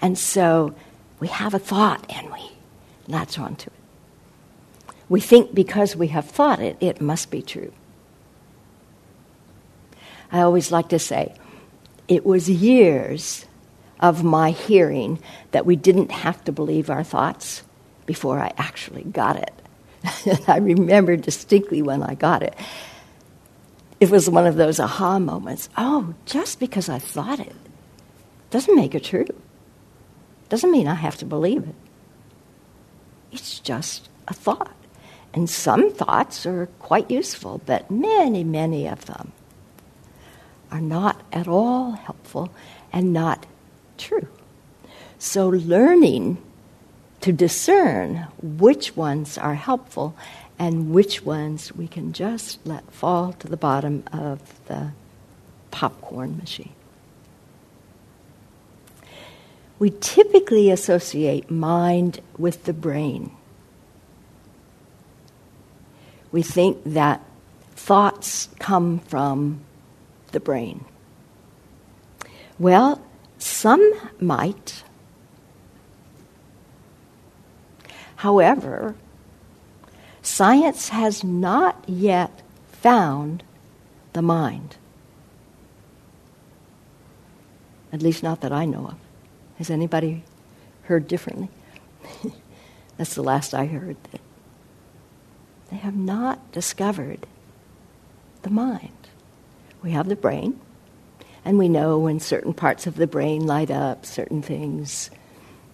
and 0.01 0.17
so 0.17 0.75
we 1.19 1.27
have 1.27 1.53
a 1.53 1.59
thought 1.59 2.05
and 2.09 2.31
we 2.31 2.51
latch 3.07 3.39
on 3.39 3.55
to 3.55 3.67
it. 3.67 3.84
We 5.09 5.19
think 5.19 5.53
because 5.53 5.95
we 5.95 6.07
have 6.07 6.25
thought 6.25 6.59
it, 6.59 6.77
it 6.79 7.01
must 7.01 7.29
be 7.31 7.41
true. 7.41 7.71
I 10.31 10.41
always 10.41 10.71
like 10.71 10.89
to 10.89 10.99
say, 10.99 11.35
it 12.07 12.25
was 12.25 12.49
years 12.49 13.45
of 13.99 14.23
my 14.23 14.51
hearing 14.51 15.19
that 15.51 15.65
we 15.65 15.75
didn't 15.75 16.11
have 16.11 16.43
to 16.45 16.51
believe 16.51 16.89
our 16.89 17.03
thoughts 17.03 17.63
before 18.05 18.39
I 18.39 18.51
actually 18.57 19.03
got 19.03 19.37
it. 19.37 19.53
I 20.47 20.57
remember 20.57 21.15
distinctly 21.15 21.81
when 21.81 22.03
I 22.03 22.15
got 22.15 22.43
it. 22.43 22.55
It 23.99 24.09
was 24.09 24.29
one 24.29 24.45
of 24.45 24.55
those 24.55 24.79
aha 24.79 25.19
moments. 25.19 25.69
Oh, 25.77 26.13
just 26.25 26.59
because 26.59 26.89
I 26.89 26.99
thought 26.99 27.39
it 27.39 27.55
doesn't 28.51 28.75
make 28.75 28.93
it 28.93 29.03
true. 29.03 29.25
Doesn't 30.49 30.71
mean 30.71 30.87
I 30.87 30.95
have 30.95 31.17
to 31.17 31.25
believe 31.25 31.63
it. 31.63 31.75
It's 33.31 33.59
just 33.59 34.09
a 34.27 34.33
thought. 34.33 34.75
And 35.35 35.49
some 35.49 35.91
thoughts 35.91 36.45
are 36.45 36.67
quite 36.79 37.11
useful, 37.11 37.59
but 37.65 37.91
many, 37.91 38.45
many 38.45 38.87
of 38.87 39.05
them 39.05 39.33
are 40.71 40.79
not 40.79 41.21
at 41.33 41.45
all 41.45 41.91
helpful 41.91 42.49
and 42.93 43.11
not 43.11 43.45
true. 43.97 44.29
So, 45.19 45.49
learning 45.49 46.37
to 47.19 47.33
discern 47.33 48.27
which 48.41 48.95
ones 48.95 49.37
are 49.37 49.55
helpful 49.55 50.15
and 50.57 50.93
which 50.93 51.25
ones 51.25 51.75
we 51.75 51.89
can 51.89 52.13
just 52.13 52.65
let 52.65 52.89
fall 52.93 53.33
to 53.33 53.47
the 53.49 53.57
bottom 53.57 54.05
of 54.13 54.39
the 54.67 54.91
popcorn 55.69 56.37
machine. 56.37 56.71
We 59.79 59.93
typically 59.99 60.71
associate 60.71 61.51
mind 61.51 62.21
with 62.37 62.63
the 62.63 62.73
brain. 62.73 63.31
We 66.35 66.43
think 66.43 66.83
that 66.83 67.21
thoughts 67.75 68.49
come 68.59 68.99
from 68.99 69.61
the 70.33 70.41
brain. 70.41 70.83
Well, 72.59 73.01
some 73.37 73.89
might. 74.19 74.83
However, 78.17 78.95
science 80.21 80.89
has 80.89 81.23
not 81.23 81.81
yet 81.87 82.41
found 82.67 83.41
the 84.11 84.21
mind. 84.21 84.75
At 87.93 88.01
least, 88.01 88.23
not 88.23 88.41
that 88.41 88.51
I 88.51 88.65
know 88.65 88.87
of. 88.87 88.97
Has 89.57 89.69
anybody 89.69 90.25
heard 90.81 91.07
differently? 91.07 91.47
That's 92.97 93.15
the 93.15 93.23
last 93.23 93.53
I 93.53 93.67
heard. 93.67 93.95
They 95.75 95.81
have 95.81 95.97
not 95.97 96.53
discovered 96.53 97.27
the 98.43 98.49
mind. 98.49 99.09
We 99.83 99.91
have 99.91 100.07
the 100.07 100.15
brain, 100.15 100.57
and 101.43 101.57
we 101.57 101.67
know 101.67 101.99
when 101.99 102.21
certain 102.21 102.53
parts 102.53 102.87
of 102.87 102.95
the 102.95 103.07
brain 103.07 103.45
light 103.45 103.69
up, 103.69 104.05
certain 104.05 104.41
things 104.41 105.11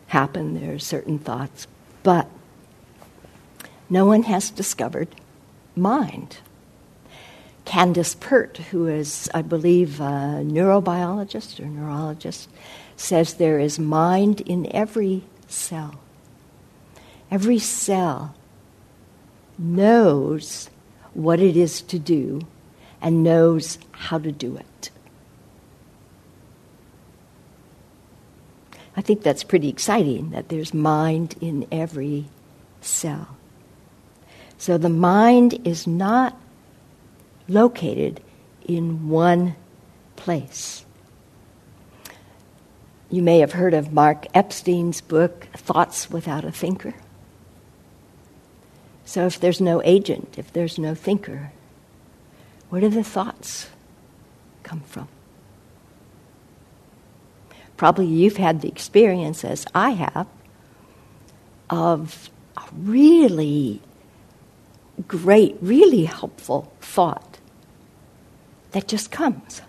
happen, 0.08 0.60
there 0.60 0.74
are 0.74 0.80
certain 0.80 1.20
thoughts, 1.20 1.68
but 2.02 2.28
no 3.92 4.08
one 4.08 4.24
has 4.24 4.50
discovered 4.50 5.08
mind. 5.76 6.38
Candace 7.66 8.16
Pert, 8.16 8.58
who 8.72 8.88
is, 8.88 9.30
I 9.36 9.44
believe, 9.44 10.00
a 10.00 10.42
neurobiologist 10.44 11.60
or 11.60 11.68
neurologist, 11.68 12.50
says 12.96 13.36
there 13.36 13.60
is 13.60 13.78
mind 13.78 14.42
in 14.42 14.68
every 14.76 15.26
cell. 15.48 16.00
Every 17.30 17.60
cell 17.60 18.34
knows 19.62 20.70
what 21.14 21.40
it 21.40 21.56
is 21.56 21.82
to 21.82 22.00
do 22.00 22.42
and 23.02 23.24
knows 23.24 23.78
how 23.92 24.18
to 24.18 24.32
do 24.32 24.58
it. 24.58 24.90
I 28.96 29.02
think 29.02 29.24
that's 29.24 29.44
pretty 29.44 29.70
exciting 29.70 30.32
that 30.32 30.50
there's 30.50 30.74
mind 30.74 31.36
in 31.40 31.66
every 31.72 32.26
cell. 32.82 33.38
So 34.58 34.78
the 34.78 34.90
mind 34.90 35.66
is 35.66 35.88
not 35.88 36.38
located 37.48 38.22
in 38.68 39.10
one 39.10 39.56
place. 40.16 40.86
You 43.10 43.22
may 43.22 43.40
have 43.40 43.54
heard 43.54 43.74
of 43.74 43.92
Mark 43.92 44.28
Epstein's 44.34 45.02
book, 45.02 45.48
Thoughts 45.54 46.10
Without 46.10 46.46
a 46.46 46.52
Thinker. 46.52 46.94
So, 49.12 49.26
if 49.26 49.40
there's 49.40 49.60
no 49.60 49.82
agent, 49.84 50.36
if 50.38 50.54
there's 50.54 50.80
no 50.80 50.96
thinker, 50.96 51.52
where 52.70 52.80
do 52.82 52.90
the 52.90 53.04
thoughts 53.04 53.68
come 54.64 54.82
from? 54.82 55.10
probably 57.82 58.06
you've 58.06 58.38
had 58.38 58.62
the 58.62 58.68
experience, 58.68 59.44
as 59.44 59.66
I 59.74 59.90
have, 59.90 60.28
of 61.68 62.30
a 62.56 62.62
really 62.78 63.82
great, 65.08 65.58
really 65.62 66.06
helpful 66.06 66.72
thought 66.80 67.40
that 68.70 68.88
just 68.88 69.10
comes. 69.10 69.64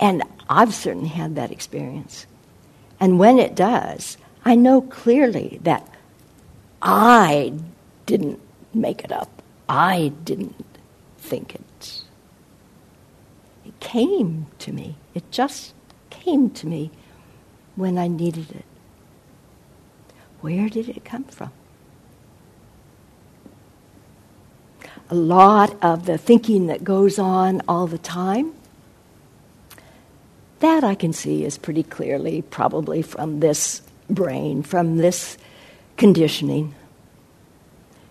And 0.00 0.24
I've 0.48 0.74
certainly 0.74 1.10
had 1.10 1.36
that 1.36 1.52
experience. 1.52 2.26
And 2.98 3.16
when 3.16 3.38
it 3.38 3.54
does, 3.54 4.16
I 4.44 4.56
know 4.56 4.80
clearly 4.80 5.60
that 5.62 5.88
I 6.82 7.52
didn't 8.06 8.40
make 8.72 9.04
it 9.04 9.12
up. 9.12 9.42
I 9.68 10.12
didn't 10.24 10.64
think 11.18 11.54
it. 11.54 12.02
It 13.64 13.78
came 13.80 14.46
to 14.60 14.72
me. 14.72 14.96
It 15.14 15.30
just 15.30 15.74
came 16.08 16.50
to 16.50 16.66
me 16.66 16.90
when 17.76 17.98
I 17.98 18.08
needed 18.08 18.50
it. 18.50 18.64
Where 20.40 20.68
did 20.68 20.88
it 20.88 21.04
come 21.04 21.24
from? 21.24 21.52
A 25.10 25.14
lot 25.14 25.76
of 25.82 26.06
the 26.06 26.16
thinking 26.16 26.68
that 26.68 26.84
goes 26.84 27.18
on 27.18 27.62
all 27.68 27.86
the 27.86 27.98
time, 27.98 28.52
that 30.60 30.84
I 30.84 30.94
can 30.94 31.12
see 31.12 31.44
is 31.44 31.58
pretty 31.58 31.82
clearly 31.82 32.42
probably 32.42 33.02
from 33.02 33.40
this 33.40 33.82
brain, 34.08 34.62
from 34.62 34.98
this 34.98 35.36
conditioning. 36.00 36.74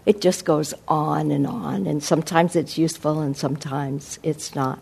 It 0.05 0.21
just 0.21 0.45
goes 0.45 0.75
on 0.87 1.31
and 1.31 1.47
on, 1.47 1.87
and 1.87 2.03
sometimes 2.03 2.55
it's 2.55 2.77
useful 2.77 3.19
and 3.19 3.35
sometimes 3.35 4.19
it's 4.21 4.53
not. 4.53 4.77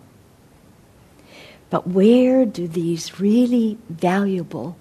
But 1.70 1.88
where 1.88 2.46
do 2.46 2.68
these 2.68 3.18
really 3.18 3.78
valuable 3.88 4.78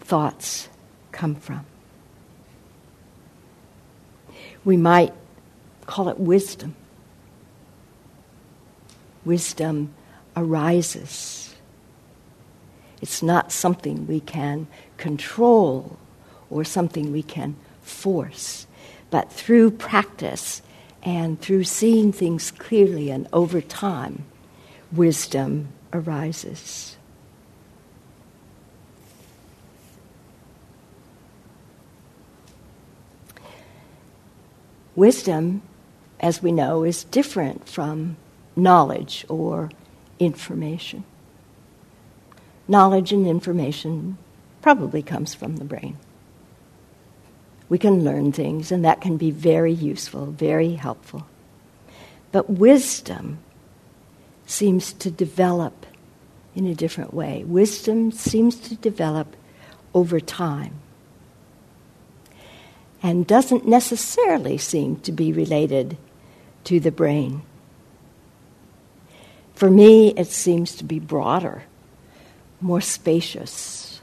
thoughts 0.00 0.70
come 1.10 1.34
from? 1.34 1.66
We 4.64 4.78
might 4.78 5.12
call 5.84 6.08
it 6.08 6.18
wisdom. 6.18 6.74
Wisdom 9.26 9.92
arises. 10.34 11.54
It's 13.02 13.22
not 13.22 13.52
something 13.52 14.06
we 14.06 14.20
can 14.20 14.68
control 14.96 15.98
or 16.52 16.64
something 16.64 17.12
we 17.12 17.22
can 17.22 17.56
force, 17.80 18.66
but 19.10 19.32
through 19.32 19.70
practice 19.70 20.62
and 21.02 21.40
through 21.40 21.64
seeing 21.64 22.12
things 22.12 22.50
clearly 22.50 23.10
and 23.10 23.26
over 23.32 23.60
time, 23.60 24.24
wisdom 24.92 25.68
arises. 25.92 26.96
Wisdom, 34.94 35.62
as 36.20 36.42
we 36.42 36.52
know, 36.52 36.84
is 36.84 37.04
different 37.04 37.66
from 37.66 38.16
knowledge 38.54 39.24
or 39.28 39.70
information. 40.18 41.04
Knowledge 42.68 43.12
and 43.12 43.26
information 43.26 44.18
probably 44.60 45.02
comes 45.02 45.34
from 45.34 45.56
the 45.56 45.64
brain. 45.64 45.96
We 47.72 47.78
can 47.78 48.04
learn 48.04 48.32
things, 48.32 48.70
and 48.70 48.84
that 48.84 49.00
can 49.00 49.16
be 49.16 49.30
very 49.30 49.72
useful, 49.72 50.26
very 50.26 50.74
helpful. 50.74 51.26
But 52.30 52.50
wisdom 52.50 53.38
seems 54.44 54.92
to 54.92 55.10
develop 55.10 55.86
in 56.54 56.66
a 56.66 56.74
different 56.74 57.14
way. 57.14 57.44
Wisdom 57.44 58.12
seems 58.12 58.56
to 58.68 58.74
develop 58.74 59.34
over 59.94 60.20
time 60.20 60.74
and 63.02 63.26
doesn't 63.26 63.66
necessarily 63.66 64.58
seem 64.58 64.96
to 64.96 65.10
be 65.10 65.32
related 65.32 65.96
to 66.64 66.78
the 66.78 66.92
brain. 66.92 67.40
For 69.54 69.70
me, 69.70 70.08
it 70.10 70.26
seems 70.26 70.76
to 70.76 70.84
be 70.84 70.98
broader, 70.98 71.62
more 72.60 72.82
spacious, 72.82 74.02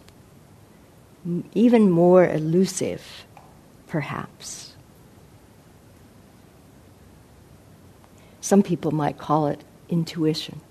even 1.53 1.91
more 1.91 2.27
elusive, 2.27 3.03
perhaps. 3.89 4.73
Some 8.39 8.63
people 8.63 8.91
might 8.91 9.17
call 9.17 9.47
it 9.47 9.61
intuition. 9.89 10.61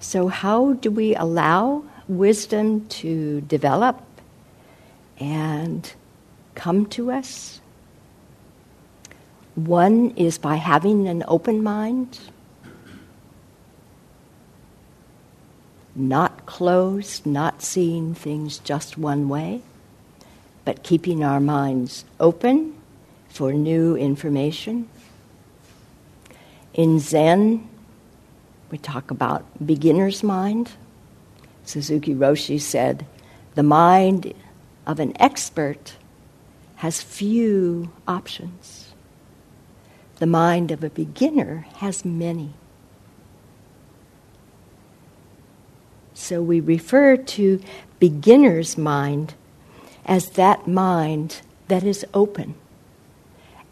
So, 0.00 0.28
how 0.28 0.74
do 0.74 0.90
we 0.90 1.14
allow 1.16 1.84
wisdom 2.06 2.86
to 2.88 3.42
develop 3.42 4.00
and 5.18 5.92
come 6.54 6.86
to 6.86 7.10
us? 7.10 7.60
One 9.54 10.12
is 10.16 10.38
by 10.38 10.56
having 10.56 11.08
an 11.08 11.24
open 11.26 11.62
mind, 11.62 12.18
not 15.98 16.46
closed, 16.46 17.26
not 17.26 17.62
seeing 17.62 18.14
things 18.14 18.58
just 18.58 18.96
one 18.96 19.28
way 19.28 19.62
but 20.68 20.82
keeping 20.82 21.24
our 21.24 21.40
minds 21.40 22.04
open 22.20 22.74
for 23.30 23.54
new 23.54 23.96
information. 23.96 24.86
In 26.74 26.98
Zen, 26.98 27.66
we 28.70 28.76
talk 28.76 29.10
about 29.10 29.46
beginner's 29.64 30.22
mind. 30.22 30.72
Suzuki 31.64 32.14
Roshi 32.14 32.60
said, 32.60 33.06
the 33.54 33.62
mind 33.62 34.34
of 34.86 35.00
an 35.00 35.14
expert 35.18 35.96
has 36.76 37.00
few 37.00 37.90
options. 38.06 38.92
The 40.16 40.26
mind 40.26 40.70
of 40.70 40.84
a 40.84 40.90
beginner 40.90 41.64
has 41.76 42.04
many. 42.04 42.52
So 46.28 46.42
we 46.42 46.60
refer 46.60 47.16
to 47.16 47.58
beginner's 47.98 48.76
mind 48.76 49.32
as 50.04 50.28
that 50.32 50.68
mind 50.68 51.40
that 51.68 51.84
is 51.84 52.04
open 52.12 52.54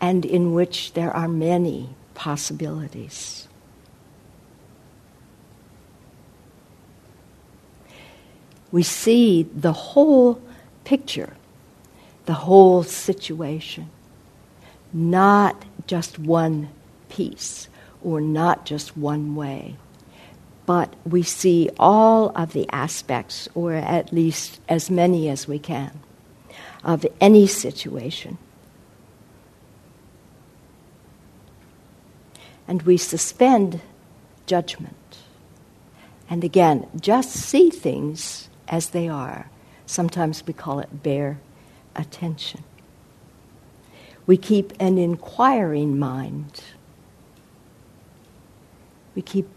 and 0.00 0.24
in 0.24 0.54
which 0.54 0.94
there 0.94 1.14
are 1.14 1.28
many 1.28 1.90
possibilities. 2.14 3.46
We 8.72 8.82
see 8.82 9.42
the 9.42 9.74
whole 9.74 10.40
picture, 10.84 11.34
the 12.24 12.32
whole 12.48 12.82
situation, 12.84 13.90
not 14.94 15.62
just 15.86 16.18
one 16.18 16.70
piece 17.10 17.68
or 18.02 18.22
not 18.22 18.64
just 18.64 18.96
one 18.96 19.34
way, 19.34 19.76
but 20.66 20.92
we 21.04 21.22
see 21.22 21.70
all 21.78 22.30
of 22.34 22.52
the 22.52 22.68
aspects, 22.70 23.48
or 23.54 23.72
at 23.72 24.12
least 24.12 24.60
as 24.68 24.90
many 24.90 25.28
as 25.28 25.46
we 25.46 25.58
can 25.58 26.00
of 26.84 27.06
any 27.20 27.46
situation. 27.46 28.36
And 32.68 32.82
we 32.82 32.96
suspend 32.96 33.80
judgment. 34.46 35.18
And 36.28 36.42
again, 36.42 36.88
just 37.00 37.30
see 37.30 37.70
things 37.70 38.48
as 38.68 38.90
they 38.90 39.08
are. 39.08 39.48
Sometimes 39.86 40.44
we 40.44 40.52
call 40.52 40.80
it 40.80 41.02
bare 41.02 41.38
attention. 41.94 42.64
We 44.26 44.36
keep 44.36 44.72
an 44.80 44.98
inquiring 44.98 45.98
mind. 45.98 46.62
We 49.14 49.22
keep 49.22 49.48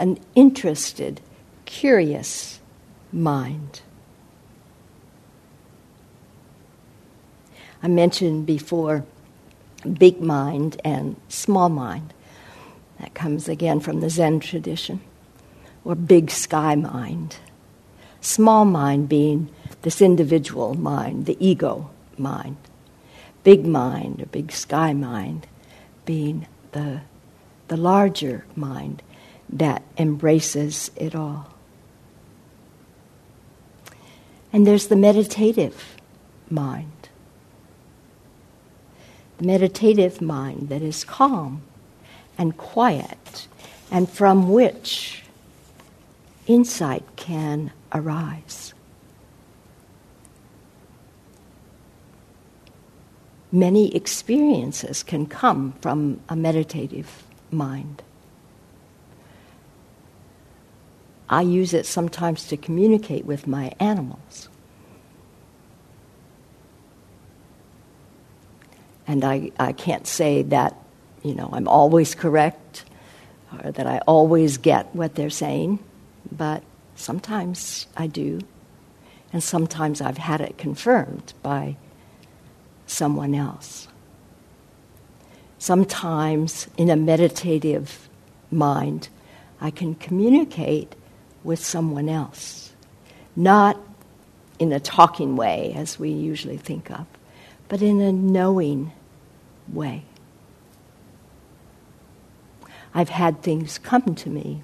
an 0.00 0.18
interested, 0.34 1.20
curious 1.66 2.58
mind. 3.12 3.82
I 7.82 7.88
mentioned 7.88 8.46
before 8.46 9.04
big 9.98 10.20
mind 10.20 10.80
and 10.84 11.16
small 11.28 11.68
mind. 11.68 12.12
That 12.98 13.14
comes 13.14 13.48
again 13.48 13.80
from 13.80 14.00
the 14.00 14.10
Zen 14.10 14.40
tradition, 14.40 15.00
or 15.84 15.94
big 15.94 16.30
sky 16.30 16.74
mind. 16.74 17.36
Small 18.20 18.64
mind 18.64 19.08
being 19.08 19.48
this 19.82 20.02
individual 20.02 20.74
mind, 20.74 21.26
the 21.26 21.36
ego 21.38 21.90
mind. 22.18 22.56
Big 23.44 23.66
mind 23.66 24.20
or 24.20 24.26
big 24.26 24.52
sky 24.52 24.92
mind 24.92 25.46
being 26.04 26.46
the, 26.72 27.00
the 27.68 27.76
larger 27.76 28.44
mind 28.54 29.02
that 29.52 29.82
embraces 29.98 30.90
it 30.96 31.14
all. 31.14 31.52
And 34.52 34.66
there's 34.66 34.88
the 34.88 34.96
meditative 34.96 35.96
mind 36.48 37.00
The 39.40 39.46
meditative 39.46 40.20
mind 40.20 40.68
that 40.68 40.82
is 40.82 41.02
calm 41.02 41.62
and 42.36 42.54
quiet, 42.58 43.48
and 43.90 44.06
from 44.06 44.50
which 44.50 45.22
insight 46.46 47.04
can 47.16 47.72
arise. 47.90 48.74
Many 53.50 53.96
experiences 53.96 55.02
can 55.02 55.24
come 55.24 55.72
from 55.80 56.20
a 56.28 56.36
meditative 56.36 57.22
mind. 57.50 58.02
I 61.30 61.42
use 61.42 61.72
it 61.72 61.86
sometimes 61.86 62.48
to 62.48 62.56
communicate 62.56 63.24
with 63.24 63.46
my 63.46 63.72
animals. 63.78 64.48
And 69.06 69.24
I, 69.24 69.52
I 69.58 69.72
can't 69.72 70.08
say 70.08 70.42
that, 70.42 70.76
you 71.22 71.34
know, 71.36 71.48
I'm 71.52 71.68
always 71.68 72.16
correct 72.16 72.84
or 73.62 73.70
that 73.70 73.86
I 73.86 73.98
always 74.08 74.58
get 74.58 74.92
what 74.94 75.14
they're 75.14 75.30
saying, 75.30 75.78
but 76.32 76.64
sometimes 76.96 77.86
I 77.96 78.08
do. 78.08 78.40
And 79.32 79.42
sometimes 79.42 80.00
I've 80.00 80.18
had 80.18 80.40
it 80.40 80.58
confirmed 80.58 81.32
by 81.44 81.76
someone 82.86 83.36
else. 83.36 83.86
Sometimes 85.58 86.66
in 86.76 86.90
a 86.90 86.96
meditative 86.96 88.08
mind, 88.50 89.08
I 89.60 89.70
can 89.70 89.94
communicate 89.94 90.96
with 91.44 91.64
someone 91.64 92.08
else. 92.08 92.72
Not 93.36 93.78
in 94.58 94.72
a 94.72 94.80
talking 94.80 95.36
way, 95.36 95.72
as 95.74 95.98
we 95.98 96.10
usually 96.10 96.58
think 96.58 96.90
of, 96.90 97.06
but 97.68 97.80
in 97.80 98.00
a 98.00 98.12
knowing 98.12 98.92
way. 99.68 100.04
I've 102.92 103.08
had 103.08 103.42
things 103.42 103.78
come 103.78 104.14
to 104.16 104.28
me. 104.28 104.62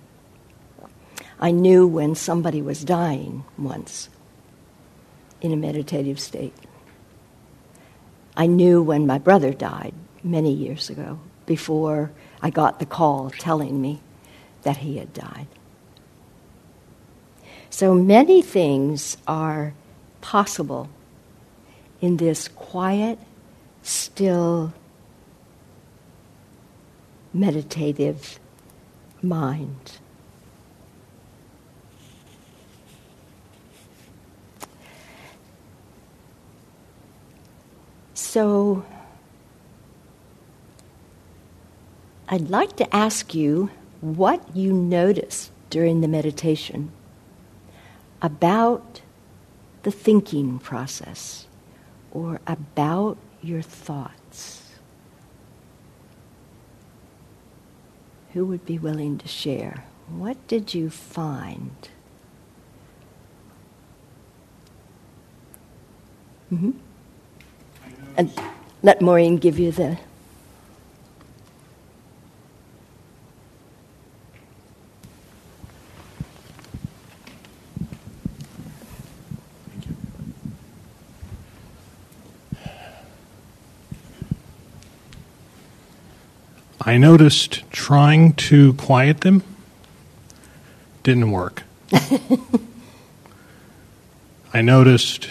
I 1.39 1.51
knew 1.51 1.87
when 1.87 2.15
somebody 2.15 2.61
was 2.61 2.85
dying 2.85 3.45
once 3.57 4.09
in 5.41 5.53
a 5.53 5.57
meditative 5.57 6.19
state. 6.19 6.55
I 8.37 8.47
knew 8.47 8.83
when 8.83 9.07
my 9.07 9.19
brother 9.19 9.53
died 9.53 9.95
many 10.23 10.53
years 10.53 10.91
ago, 10.91 11.19
before 11.47 12.11
I 12.43 12.51
got 12.51 12.81
the 12.81 12.87
call 12.87 13.31
telling 13.31 13.81
me 13.81 14.01
that 14.63 14.79
he 14.79 14.99
had 14.99 15.13
died. 15.15 15.47
So 17.77 17.93
many 17.95 18.41
things 18.41 19.19
are 19.29 19.75
possible 20.23 20.89
in 22.01 22.17
this 22.17 22.49
quiet, 22.49 23.19
still, 23.83 24.73
meditative 27.35 28.41
mind. 29.21 29.99
So, 38.15 38.87
I'd 42.27 42.49
like 42.49 42.75
to 42.77 42.97
ask 42.97 43.35
you 43.35 43.69
what 44.01 44.57
you 44.57 44.73
noticed 44.73 45.51
during 45.69 46.01
the 46.01 46.09
meditation 46.09 46.91
about 48.23 49.01
the 49.83 49.91
thinking 49.91 50.59
process 50.59 51.47
or 52.11 52.41
about 52.47 53.19
your 53.43 53.63
thoughts? 53.63 54.63
Who 58.33 58.45
would 58.47 58.67
be 58.67 58.79
willing 58.79 59.19
to 59.19 59.29
share? 59.29 59.85
What 60.09 60.47
did 60.47 60.75
you 60.75 60.91
find? 60.91 61.89
Mm-hmm. 66.53 66.71
And 68.17 68.33
let 68.83 69.01
Maureen 69.01 69.37
give 69.37 69.59
you 69.59 69.73
the 69.73 69.99
I 86.97 86.99
noticed 86.99 87.71
trying 87.71 88.33
to 88.49 88.73
quiet 88.73 89.21
them 89.21 89.43
didn't 91.03 91.31
work. 91.31 91.65
I 94.55 94.63
noticed 94.63 95.29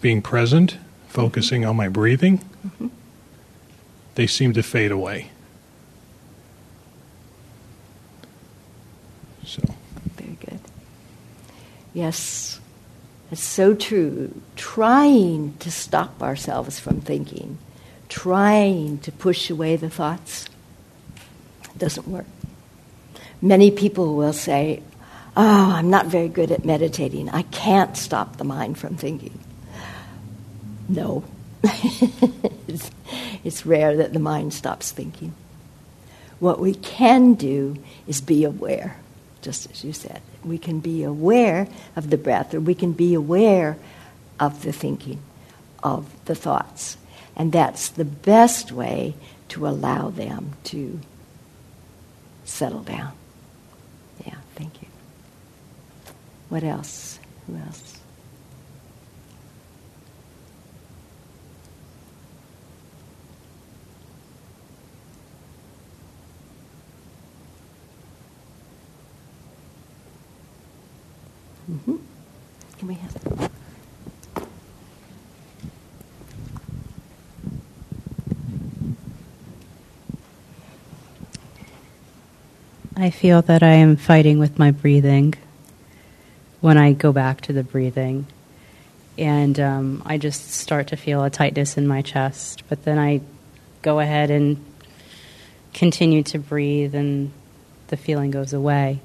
being 0.00 0.22
present, 0.22 0.78
focusing 1.08 1.60
mm-hmm. 1.60 1.68
on 1.68 1.76
my 1.76 1.90
breathing, 1.90 2.38
mm-hmm. 2.38 2.86
they 4.14 4.26
seemed 4.26 4.54
to 4.54 4.62
fade 4.62 4.90
away. 4.90 5.28
So. 9.44 9.60
Very 10.16 10.38
good. 10.40 10.60
Yes, 11.92 12.58
it's 13.30 13.42
so 13.42 13.74
true. 13.74 14.40
Trying 14.56 15.58
to 15.58 15.70
stop 15.70 16.22
ourselves 16.22 16.80
from 16.80 17.02
thinking 17.02 17.58
trying 18.14 18.96
to 18.98 19.10
push 19.10 19.50
away 19.50 19.74
the 19.74 19.90
thoughts 19.90 20.48
doesn't 21.76 22.06
work. 22.06 22.26
Many 23.42 23.72
people 23.72 24.14
will 24.14 24.32
say, 24.32 24.84
Oh, 25.36 25.72
I'm 25.72 25.90
not 25.90 26.06
very 26.06 26.28
good 26.28 26.52
at 26.52 26.64
meditating. 26.64 27.28
I 27.28 27.42
can't 27.42 27.96
stop 27.96 28.36
the 28.36 28.44
mind 28.44 28.78
from 28.78 28.96
thinking. 28.96 29.36
No. 30.88 31.24
it's, 32.68 32.88
it's 33.42 33.66
rare 33.66 33.96
that 33.96 34.12
the 34.12 34.20
mind 34.20 34.54
stops 34.54 34.92
thinking. 34.92 35.34
What 36.38 36.60
we 36.60 36.74
can 36.74 37.34
do 37.34 37.76
is 38.06 38.20
be 38.20 38.44
aware, 38.44 38.96
just 39.42 39.68
as 39.72 39.82
you 39.82 39.92
said. 39.92 40.22
We 40.44 40.58
can 40.58 40.78
be 40.78 41.02
aware 41.02 41.66
of 41.96 42.10
the 42.10 42.18
breath, 42.18 42.54
or 42.54 42.60
we 42.60 42.76
can 42.76 42.92
be 42.92 43.14
aware 43.14 43.76
of 44.38 44.62
the 44.62 44.72
thinking, 44.72 45.18
of 45.82 46.06
the 46.26 46.36
thoughts. 46.36 46.96
And 47.36 47.52
that's 47.52 47.88
the 47.88 48.04
best 48.04 48.70
way 48.72 49.14
to 49.48 49.66
allow 49.66 50.10
them 50.10 50.52
to 50.64 51.00
settle 52.44 52.82
down. 52.82 53.12
Yeah, 54.24 54.36
thank 54.54 54.80
you. 54.82 54.88
What 56.48 56.62
else? 56.62 57.18
Who 57.46 57.56
else? 57.56 57.98
Mm-hmm. 71.70 71.96
Can 72.78 72.88
we 72.88 72.94
have? 72.94 73.50
I 83.04 83.10
feel 83.10 83.42
that 83.42 83.62
I 83.62 83.74
am 83.74 83.96
fighting 83.96 84.38
with 84.38 84.58
my 84.58 84.70
breathing 84.70 85.34
when 86.62 86.78
I 86.78 86.94
go 86.94 87.12
back 87.12 87.42
to 87.42 87.52
the 87.52 87.62
breathing. 87.62 88.26
And 89.18 89.60
um, 89.60 90.02
I 90.06 90.16
just 90.16 90.52
start 90.52 90.86
to 90.86 90.96
feel 90.96 91.22
a 91.22 91.28
tightness 91.28 91.76
in 91.76 91.86
my 91.86 92.00
chest. 92.00 92.62
But 92.70 92.84
then 92.84 92.98
I 92.98 93.20
go 93.82 94.00
ahead 94.00 94.30
and 94.30 94.56
continue 95.74 96.22
to 96.22 96.38
breathe, 96.38 96.94
and 96.94 97.30
the 97.88 97.98
feeling 97.98 98.30
goes 98.30 98.54
away. 98.54 99.00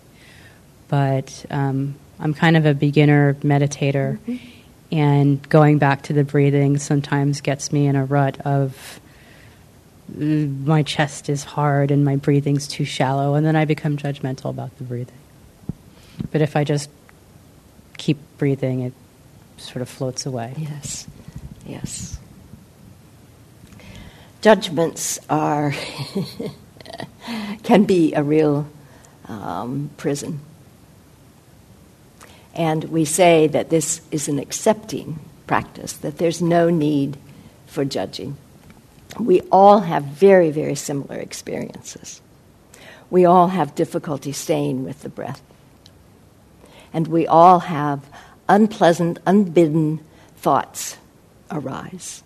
But 0.88 1.46
um, 1.50 1.96
I'm 2.22 2.34
kind 2.34 2.56
of 2.56 2.66
a 2.66 2.74
beginner 2.74 3.34
meditator, 3.34 4.18
mm-hmm. 4.20 4.96
and 4.96 5.50
going 5.50 5.78
back 5.78 6.04
to 6.04 6.14
the 6.14 6.24
breathing 6.24 6.78
sometimes 6.78 7.42
gets 7.42 7.74
me 7.74 7.86
in 7.86 7.98
a 7.98 8.06
rut 8.06 8.40
of 8.46 9.02
my 10.16 10.84
chest 10.84 11.30
is 11.30 11.44
hard 11.44 11.92
and 11.92 12.04
my 12.04 12.16
breathing's 12.16 12.68
too 12.68 12.86
shallow, 12.86 13.36
and 13.36 13.46
then 13.46 13.56
I 13.56 13.66
become 13.66 13.98
judgmental 13.98 14.50
about 14.50 14.78
the 14.78 14.84
breathing. 14.84 15.18
But 16.32 16.42
if 16.42 16.56
I 16.56 16.64
just 16.64 16.90
keep 17.98 18.18
breathing, 18.38 18.82
it 18.82 18.94
sort 19.58 19.82
of 19.82 19.90
floats 19.90 20.26
away. 20.26 20.54
Yes, 20.58 21.08
yes. 21.66 22.20
Judgments 24.42 25.20
are 25.30 25.74
can 27.64 27.84
be 27.84 28.14
a 28.14 28.24
real 28.24 28.68
um, 29.28 29.90
prison, 29.98 30.40
and 32.54 32.86
we 32.86 33.06
say 33.06 33.48
that 33.48 33.70
this 33.70 34.02
is 34.12 34.28
an 34.28 34.40
accepting 34.40 35.20
practice. 35.46 35.94
That 35.94 36.18
there's 36.18 36.42
no 36.42 36.70
need 36.70 37.18
for 37.68 37.84
judging. 37.84 38.38
We 39.18 39.42
all 39.52 39.80
have 39.80 40.04
very, 40.04 40.52
very 40.52 40.76
similar 40.76 41.16
experiences. 41.16 42.22
We 43.10 43.26
all 43.26 43.48
have 43.48 43.74
difficulty 43.76 44.32
staying 44.32 44.84
with 44.84 45.02
the 45.02 45.10
breath. 45.10 45.42
And 46.94 47.08
we 47.08 47.26
all 47.26 47.60
have 47.60 48.06
unpleasant, 48.48 49.20
unbidden 49.26 50.02
thoughts 50.38 50.98
arise. 51.50 52.24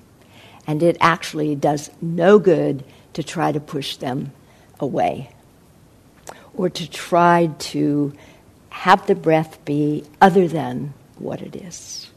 And 0.68 0.82
it 0.82 0.98
actually 1.00 1.56
does 1.56 1.90
no 2.02 2.40
good 2.40 2.84
to 3.14 3.24
try 3.24 3.52
to 3.52 3.60
push 3.60 3.98
them 3.98 4.32
away 4.80 5.30
or 6.56 6.70
to 6.70 6.90
try 6.90 7.50
to 7.58 8.14
have 8.70 9.06
the 9.08 9.16
breath 9.16 9.64
be 9.66 10.04
other 10.22 10.48
than 10.48 10.94
what 11.18 11.42
it 11.42 11.56
is. 11.56 12.10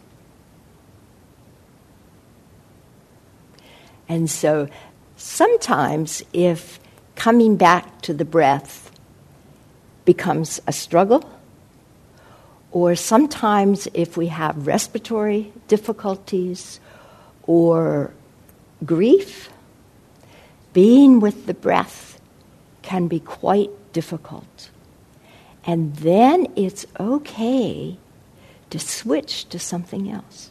And 4.09 4.31
so 4.31 4.69
sometimes, 5.17 6.23
if 6.33 6.79
coming 7.15 7.57
back 7.57 8.01
to 8.03 8.15
the 8.15 8.25
breath 8.25 8.91
becomes 10.05 10.61
a 10.67 10.73
struggle, 10.73 11.29
or 12.71 12.95
sometimes 12.95 13.89
if 13.95 14.17
we 14.17 14.27
have 14.27 14.67
respiratory 14.67 15.53
difficulties 15.67 16.79
or 17.45 18.13
grief, 18.85 19.49
being 20.73 21.21
with 21.21 21.47
the 21.47 21.55
breath 21.55 22.21
can 22.83 23.09
be 23.09 23.19
quite 23.19 23.71
difficult. 23.93 24.71
And 25.65 25.97
then 25.97 26.47
it's 26.55 26.87
okay 27.01 27.97
to 28.71 28.79
switch 28.79 29.49
to 29.49 29.59
something 29.59 30.11
else. 30.11 30.51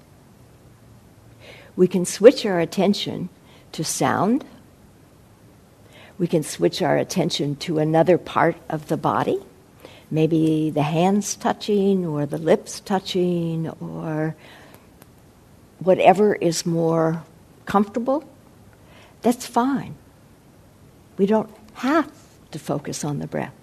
We 1.75 1.87
can 1.87 2.05
switch 2.05 2.45
our 2.45 2.59
attention 2.59 3.29
to 3.75 3.83
sound. 3.83 4.45
We 6.17 6.27
can 6.27 6.43
switch 6.43 6.81
our 6.81 6.97
attention 6.97 7.57
to 7.57 7.79
another 7.79 8.17
part 8.17 8.55
of 8.69 8.87
the 8.87 8.95
body, 8.95 9.37
maybe 10.09 10.69
the 10.69 10.81
hands 10.81 11.35
touching 11.35 12.05
or 12.05 12.25
the 12.25 12.37
lips 12.37 12.79
touching 12.79 13.69
or 13.81 14.35
whatever 15.79 16.35
is 16.35 16.65
more 16.65 17.23
comfortable. 17.65 18.23
That's 19.21 19.45
fine. 19.45 19.95
We 21.17 21.25
don't 21.25 21.49
have 21.73 22.11
to 22.51 22.59
focus 22.59 23.03
on 23.03 23.19
the 23.19 23.27
breath. 23.27 23.53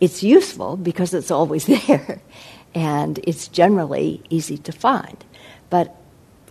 It's 0.00 0.22
useful 0.22 0.76
because 0.78 1.12
it's 1.12 1.30
always 1.30 1.66
there 1.86 2.22
and 2.74 3.20
it's 3.24 3.48
generally 3.48 4.22
easy 4.30 4.56
to 4.56 4.72
find. 4.72 5.22
But 5.68 5.94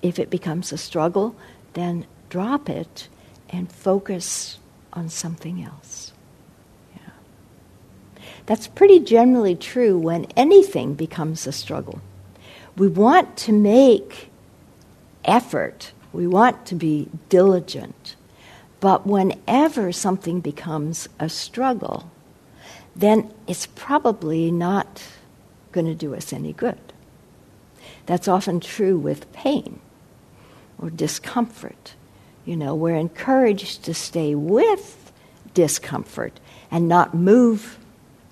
if 0.02 0.20
it 0.20 0.30
becomes 0.30 0.72
a 0.72 0.78
struggle, 0.78 1.36
then 1.74 2.06
drop 2.30 2.70
it 2.70 3.08
and 3.50 3.72
focus 3.72 4.58
on 4.94 5.10
something 5.10 5.64
else. 5.64 6.14
Yeah. 6.96 7.12
That's 8.46 8.68
pretty 8.68 9.00
generally 9.00 9.56
true 9.56 9.98
when 9.98 10.26
anything 10.36 10.94
becomes 10.96 11.46
a 11.46 11.52
struggle. 11.52 12.02
We 12.78 12.88
want 12.88 13.38
to 13.38 13.52
make 13.52 14.30
effort, 15.26 15.92
we 16.14 16.26
want 16.26 16.66
to 16.68 16.76
be 16.76 17.10
diligent, 17.30 18.16
but 18.80 19.06
whenever 19.06 19.92
something 19.92 20.40
becomes 20.40 21.08
a 21.20 21.30
struggle, 21.30 22.10
then 22.96 23.32
it's 23.48 23.68
probably 23.68 24.52
not 24.52 25.04
going 25.72 25.86
to 25.86 25.96
do 25.96 26.16
us 26.16 26.34
any 26.34 26.54
good. 26.54 26.80
That's 28.06 28.28
often 28.28 28.60
true 28.60 28.98
with 28.98 29.32
pain 29.32 29.80
or 30.82 30.90
discomfort. 30.90 31.96
You 32.46 32.56
know, 32.56 32.74
we're 32.76 32.96
encouraged 32.96 33.84
to 33.84 33.94
stay 33.94 34.36
with 34.36 35.12
discomfort 35.54 36.40
and 36.72 36.88
not 36.88 37.14
move 37.14 37.78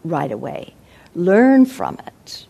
right 0.04 0.32
away. 0.32 0.74
Learn 1.16 1.66
from 1.66 1.98
it. 2.06 2.46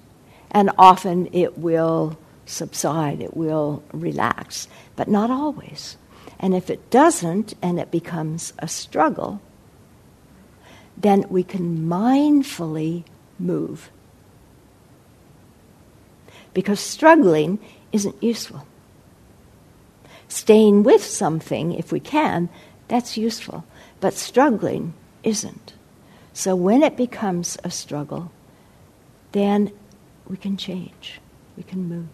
And 0.52 0.72
often 0.78 1.30
it 1.34 1.58
will 1.58 2.18
subside, 2.46 3.22
it 3.22 3.38
will 3.38 3.84
relax, 3.92 4.68
but 4.96 5.08
not 5.08 5.30
always. 5.30 5.98
And 6.40 6.56
if 6.56 6.70
it 6.70 6.90
doesn't 6.90 7.54
and 7.62 7.80
it 7.80 7.92
becomes 7.92 8.54
a 8.60 8.68
struggle, 8.68 9.42
then 10.98 11.26
we 11.30 11.44
can 11.44 11.88
mindfully 11.88 13.04
move. 13.38 13.90
Because 16.54 16.80
struggling 16.80 17.60
isn't 17.92 18.22
useful. 18.24 18.66
Staying 20.30 20.84
with 20.84 21.04
something, 21.04 21.74
if 21.74 21.92
we 21.92 22.00
can, 22.00 22.50
that's 22.88 23.18
useful. 23.18 23.66
But 24.00 24.14
struggling 24.14 24.94
isn't. 25.24 25.74
So 26.32 26.56
when 26.56 26.84
it 26.84 26.96
becomes 26.96 27.58
a 27.64 27.72
struggle, 27.72 28.32
then 29.34 29.72
we 30.28 30.38
can 30.38 30.56
change, 30.56 31.20
we 31.58 31.64
can 31.64 31.90
move 31.90 32.08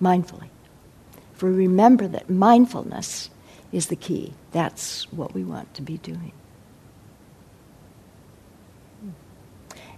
mindfully. 0.00 0.48
If 1.34 1.42
we 1.42 1.50
remember 1.50 2.06
that 2.08 2.30
mindfulness 2.30 3.30
is 3.72 3.86
the 3.86 3.96
key, 3.96 4.34
that's 4.52 5.10
what 5.12 5.34
we 5.34 5.44
want 5.44 5.72
to 5.74 5.82
be 5.82 5.98
doing. 5.98 6.32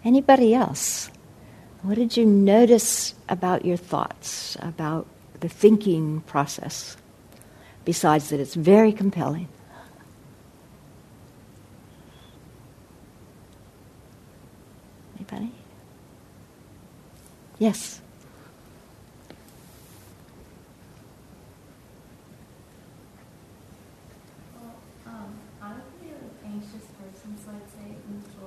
Anybody 0.04 0.54
else? 0.54 1.10
What 1.82 1.96
did 1.96 2.16
you 2.16 2.24
notice 2.24 3.14
about 3.28 3.64
your 3.64 3.76
thoughts, 3.76 4.56
about 4.60 5.06
the 5.40 5.48
thinking 5.48 6.20
process, 6.22 6.96
besides 7.84 8.28
that 8.30 8.40
it's 8.40 8.54
very 8.54 8.92
compelling. 8.92 9.48
Anybody? 15.16 15.52
Yes. 17.58 18.00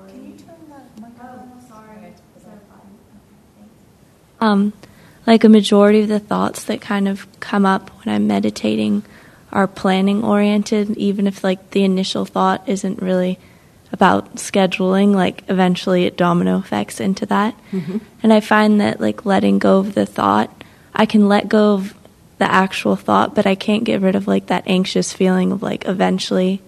Can 0.08 0.26
you 0.26 0.38
turn 0.38 0.56
that? 0.70 0.84
Sorry, 1.68 1.98
it's 2.06 2.22
so 2.44 2.50
bright. 2.50 2.84
Um, 4.42 4.74
like 5.26 5.44
a 5.44 5.50
majority 5.50 6.02
of 6.02 6.10
the 6.10 6.20
thoughts 6.20 6.64
that 6.66 6.82
kind 6.82 7.08
of 7.08 7.28
come 7.40 7.66
up 7.66 7.90
when 8.00 8.14
I'm 8.14 8.28
meditating 8.28 9.04
are 9.52 9.68
planning 9.68 10.24
oriented, 10.24 10.98
even 10.98 11.28
if 11.28 11.44
like 11.44 11.72
the 11.72 11.84
initial 11.84 12.26
thought 12.26 12.68
isn't 12.68 13.02
really 13.02 13.40
about 13.92 14.36
scheduling, 14.36 15.14
like 15.14 15.44
eventually 15.48 16.06
it 16.06 16.18
domino 16.18 16.58
effects 16.58 17.00
into 17.00 17.26
that. 17.28 17.56
Mm-hmm. 17.72 18.00
And 18.24 18.34
I 18.34 18.40
find 18.40 18.82
that 18.82 19.00
like 19.00 19.26
letting 19.26 19.60
go 19.60 19.78
of 19.78 19.94
the 19.94 20.08
thought, 20.08 20.64
I 20.94 21.06
can 21.06 21.28
let 21.28 21.48
go 21.48 21.76
of 21.76 21.94
the 22.40 22.52
actual 22.52 22.96
thought, 22.96 23.36
but 23.36 23.46
I 23.46 23.56
can't 23.56 23.84
get 23.84 24.02
rid 24.02 24.16
of 24.16 24.28
like 24.28 24.48
that 24.48 24.64
anxious 24.66 25.14
feeling 25.14 25.52
of 25.52 25.62
like 25.62 25.88
eventually 25.88 26.62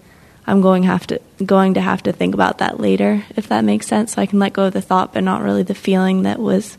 I'm 0.46 0.60
going 0.60 0.84
have 0.84 1.06
to 1.08 1.20
going 1.44 1.74
to 1.74 1.80
have 1.80 2.04
to 2.04 2.12
think 2.12 2.34
about 2.34 2.58
that 2.58 2.78
later, 2.78 3.24
if 3.34 3.48
that 3.48 3.64
makes 3.64 3.88
sense. 3.88 4.14
So 4.14 4.22
I 4.22 4.26
can 4.26 4.38
let 4.38 4.52
go 4.52 4.66
of 4.66 4.72
the 4.72 4.80
thought, 4.80 5.12
but 5.12 5.24
not 5.24 5.42
really 5.42 5.64
the 5.64 5.74
feeling 5.74 6.22
that 6.22 6.38
was 6.38 6.78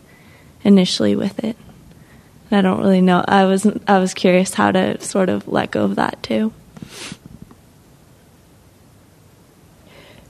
initially 0.64 1.16
with 1.16 1.44
it. 1.44 1.58
I 2.50 2.62
don't 2.62 2.80
really 2.80 3.02
know. 3.02 3.24
I 3.28 3.46
was 3.46 3.68
I 3.88 4.00
was 4.00 4.14
curious 4.14 4.54
how 4.54 4.72
to 4.72 5.02
sort 5.02 5.30
of 5.30 5.48
let 5.48 5.72
go 5.72 5.84
of 5.84 5.96
that 5.96 6.22
too. 6.24 6.54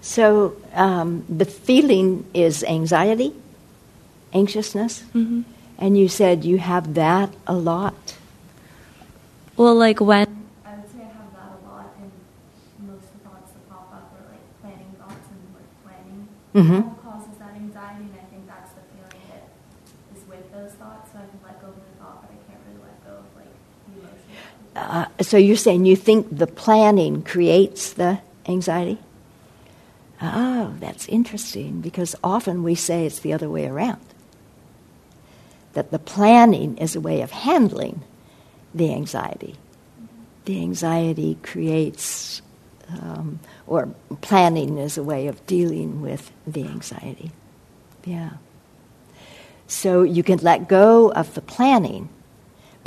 So 0.01 0.55
um, 0.73 1.25
the 1.29 1.45
feeling 1.45 2.25
is 2.33 2.63
anxiety, 2.63 3.33
anxiousness, 4.33 5.03
mm-hmm. 5.13 5.41
and 5.77 5.97
you 5.97 6.07
said 6.07 6.45
you 6.45 6.57
have 6.57 6.95
that 6.95 7.29
a 7.45 7.53
lot. 7.53 8.15
Well, 9.57 9.75
like 9.75 9.99
when 9.99 10.25
I 10.65 10.75
would 10.75 10.89
say 10.91 11.01
I 11.01 11.11
have 11.11 11.33
that 11.33 11.59
a 11.61 11.67
lot, 11.67 11.93
and 12.01 12.11
most 12.87 13.03
of 13.03 13.13
the 13.13 13.29
thoughts 13.29 13.51
that 13.51 13.69
pop 13.69 13.93
up 13.93 14.13
are 14.15 14.31
like 14.31 14.61
planning 14.61 14.95
thoughts 14.97 15.27
and 15.29 15.41
like 15.53 15.69
planning. 15.83 16.27
Mm-hmm. 16.55 16.96
Uh, 24.77 25.05
so 25.21 25.37
you're 25.37 25.57
saying 25.57 25.85
you 25.85 25.95
think 25.95 26.27
the 26.29 26.47
planning 26.47 27.23
creates 27.23 27.93
the 27.93 28.19
anxiety? 28.47 28.99
Oh, 30.21 30.73
that's 30.79 31.07
interesting 31.07 31.81
because 31.81 32.15
often 32.23 32.63
we 32.63 32.75
say 32.75 33.05
it's 33.05 33.19
the 33.19 33.33
other 33.33 33.49
way 33.49 33.67
around. 33.67 34.01
That 35.73 35.91
the 35.91 35.99
planning 35.99 36.77
is 36.77 36.95
a 36.95 37.01
way 37.01 37.21
of 37.21 37.31
handling 37.31 38.01
the 38.73 38.93
anxiety. 38.93 39.55
The 40.45 40.61
anxiety 40.61 41.37
creates, 41.43 42.41
um, 42.89 43.39
or 43.65 43.89
planning 44.21 44.77
is 44.77 44.97
a 44.97 45.03
way 45.03 45.27
of 45.27 45.45
dealing 45.47 46.01
with 46.01 46.31
the 46.45 46.63
anxiety. 46.63 47.31
Yeah. 48.05 48.33
So 49.67 50.03
you 50.03 50.23
can 50.23 50.39
let 50.39 50.69
go 50.69 51.11
of 51.11 51.33
the 51.33 51.41
planning 51.41 52.09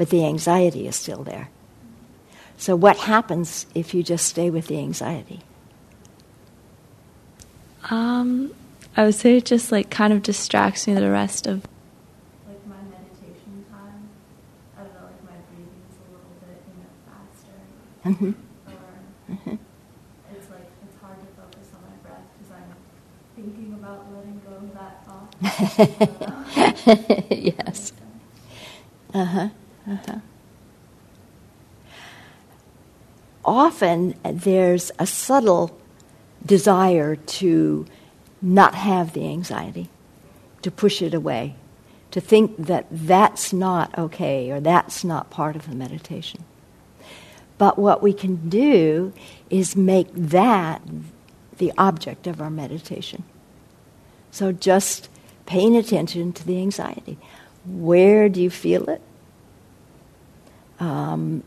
but 0.01 0.09
the 0.09 0.25
anxiety 0.25 0.87
is 0.87 0.97
still 0.97 1.25
there. 1.25 1.51
So, 2.61 2.77
what 2.77 2.99
happens 2.99 3.67
if 3.75 3.95
you 3.95 4.03
just 4.05 4.27
stay 4.27 4.51
with 4.51 4.69
the 4.69 4.79
anxiety? 4.79 5.41
Um, 7.91 8.53
I 8.97 9.05
would 9.05 9.15
say 9.15 9.37
it 9.39 9.47
just 9.47 9.73
like 9.73 9.91
kind 9.91 10.13
of 10.13 10.23
distracts 10.23 10.87
me 10.87 10.95
the 10.95 11.11
rest 11.11 11.47
of 11.47 11.67
Like 12.47 12.65
my 12.67 12.83
meditation 12.83 13.65
time, 13.71 14.11
I 14.77 14.83
don't 14.83 14.93
know, 14.93 15.07
like 15.07 15.23
my 15.25 15.37
breathing's 15.49 15.97
a 15.97 16.05
little 16.13 16.35
bit, 16.41 16.61
you 16.67 16.77
know, 16.83 16.93
faster. 17.07 17.57
hmm 18.03 18.33
Or 20.23 20.37
it's 20.37 20.51
like, 20.51 20.69
it's 20.83 20.97
hard 21.01 21.21
to 21.21 21.27
focus 21.37 21.69
on 21.75 21.83
my 21.85 21.97
breath 22.05 22.27
because 22.33 22.51
I'm 22.53 22.77
thinking 23.37 23.75
about 23.75 24.11
letting 24.11 24.41
go 24.45 24.53
of 24.53 24.73
that 24.73 25.05
thought. 25.05 25.37
yes. 27.31 27.93
Uh 29.15 29.25
huh. 29.25 29.49
Uh 29.89 29.97
huh. 30.07 30.19
Often 33.45 34.15
there's 34.23 34.91
a 34.99 35.07
subtle 35.07 35.79
desire 36.45 37.17
to 37.17 37.87
not 38.43 38.75
have 38.75 39.13
the 39.13 39.27
anxiety, 39.27 39.89
to 40.63 40.71
push 40.71 41.03
it 41.03 41.15
away, 41.15 41.55
to 42.11 42.21
think 42.21 42.57
that 42.57 42.87
that's 42.91 43.53
not 43.53 43.97
okay 43.97 44.51
or 44.51 44.61
that's 44.61 45.05
not 45.05 45.31
part 45.31 45.57
of 45.57 45.69
the 45.69 45.75
meditation. 45.75 46.45
But 47.59 47.79
what 47.79 48.03
we 48.03 48.13
can 48.13 48.49
do 48.49 49.13
is 49.51 49.77
make 49.77 50.09
that 50.15 50.83
the 51.59 51.73
object 51.77 52.27
of 52.27 52.41
our 52.41 52.51
meditation. 52.51 53.23
So 54.31 54.51
just 54.53 55.09
paying 55.47 55.77
attention 55.77 56.33
to 56.33 56.47
the 56.47 56.59
anxiety. 56.59 57.19
Where 57.67 58.29
do 58.29 58.41
you 58.41 58.51
feel 58.51 58.89
it? 58.89 59.03
Um, 60.79 61.43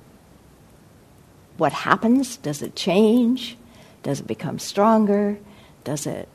what 1.57 1.73
happens? 1.73 2.37
Does 2.37 2.61
it 2.61 2.75
change? 2.75 3.57
Does 4.01 4.19
it 4.19 4.27
become 4.27 4.59
stronger? 4.59 5.37
Does 5.83 6.05
it 6.05 6.27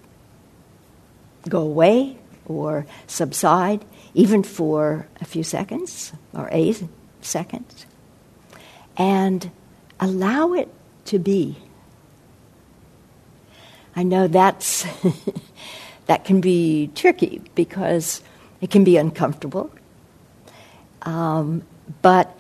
go 1.49 1.61
away 1.61 2.19
or 2.47 2.87
subside, 3.07 3.85
even 4.15 4.43
for 4.43 5.07
a 5.21 5.25
few 5.25 5.43
seconds 5.43 6.13
or 6.33 6.49
a 6.53 6.75
second? 7.21 7.65
And 8.97 9.51
allow 10.01 10.53
it 10.55 10.73
to 11.07 11.19
be. 11.19 11.57
I 13.97 14.03
know 14.03 14.29
that's 14.29 14.87
that 16.07 16.25
can 16.25 16.41
be 16.41 16.91
tricky 16.95 17.43
because 17.55 18.23
it 18.61 18.71
can 18.71 18.85
be 18.85 18.97
uncomfortable. 18.97 19.71
Um, 21.03 21.63
but 22.03 22.38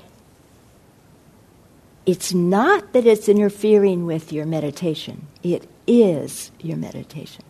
it's 2.08 2.32
not 2.32 2.94
that 2.94 3.04
it's 3.04 3.28
interfering 3.28 4.06
with 4.06 4.32
your 4.32 4.46
meditation, 4.46 5.26
it 5.42 5.68
is 5.86 6.50
your 6.58 6.78
meditation. 6.78 7.44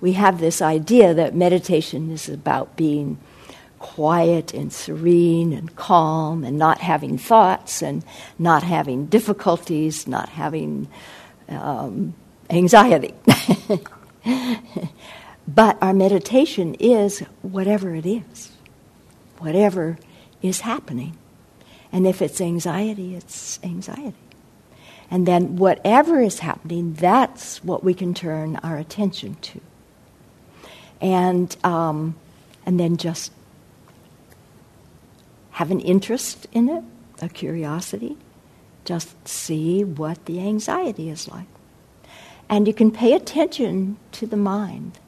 We 0.00 0.12
have 0.12 0.38
this 0.38 0.62
idea 0.62 1.12
that 1.12 1.34
meditation 1.34 2.12
is 2.12 2.28
about 2.28 2.76
being 2.76 3.18
quiet 3.80 4.54
and 4.54 4.72
serene 4.72 5.52
and 5.52 5.74
calm 5.74 6.44
and 6.44 6.56
not 6.56 6.78
having 6.82 7.18
thoughts 7.18 7.82
and 7.82 8.04
not 8.38 8.62
having 8.62 9.06
difficulties, 9.06 10.06
not 10.06 10.28
having 10.28 10.86
um, 11.48 12.14
anxiety. 12.50 13.12
but 15.48 15.76
our 15.82 15.92
meditation 15.92 16.74
is 16.74 17.24
whatever 17.42 17.92
it 17.92 18.06
is, 18.06 18.52
whatever 19.38 19.98
is 20.42 20.60
happening. 20.60 21.18
And 21.92 22.06
if 22.06 22.20
it's 22.20 22.40
anxiety, 22.40 23.14
it's 23.14 23.58
anxiety. 23.62 24.14
And 25.10 25.26
then 25.26 25.56
whatever 25.56 26.20
is 26.20 26.40
happening, 26.40 26.92
that's 26.94 27.64
what 27.64 27.82
we 27.82 27.94
can 27.94 28.12
turn 28.12 28.56
our 28.56 28.76
attention 28.76 29.36
to. 29.36 29.60
And, 31.00 31.56
um, 31.64 32.16
and 32.66 32.78
then 32.78 32.96
just 32.96 33.32
have 35.52 35.70
an 35.70 35.80
interest 35.80 36.46
in 36.52 36.68
it, 36.68 36.84
a 37.22 37.28
curiosity. 37.28 38.16
Just 38.84 39.26
see 39.26 39.82
what 39.82 40.26
the 40.26 40.40
anxiety 40.40 41.08
is 41.08 41.28
like. 41.28 41.46
And 42.48 42.66
you 42.66 42.74
can 42.74 42.90
pay 42.90 43.14
attention 43.14 43.96
to 44.12 44.26
the 44.26 44.36
mind 44.36 44.98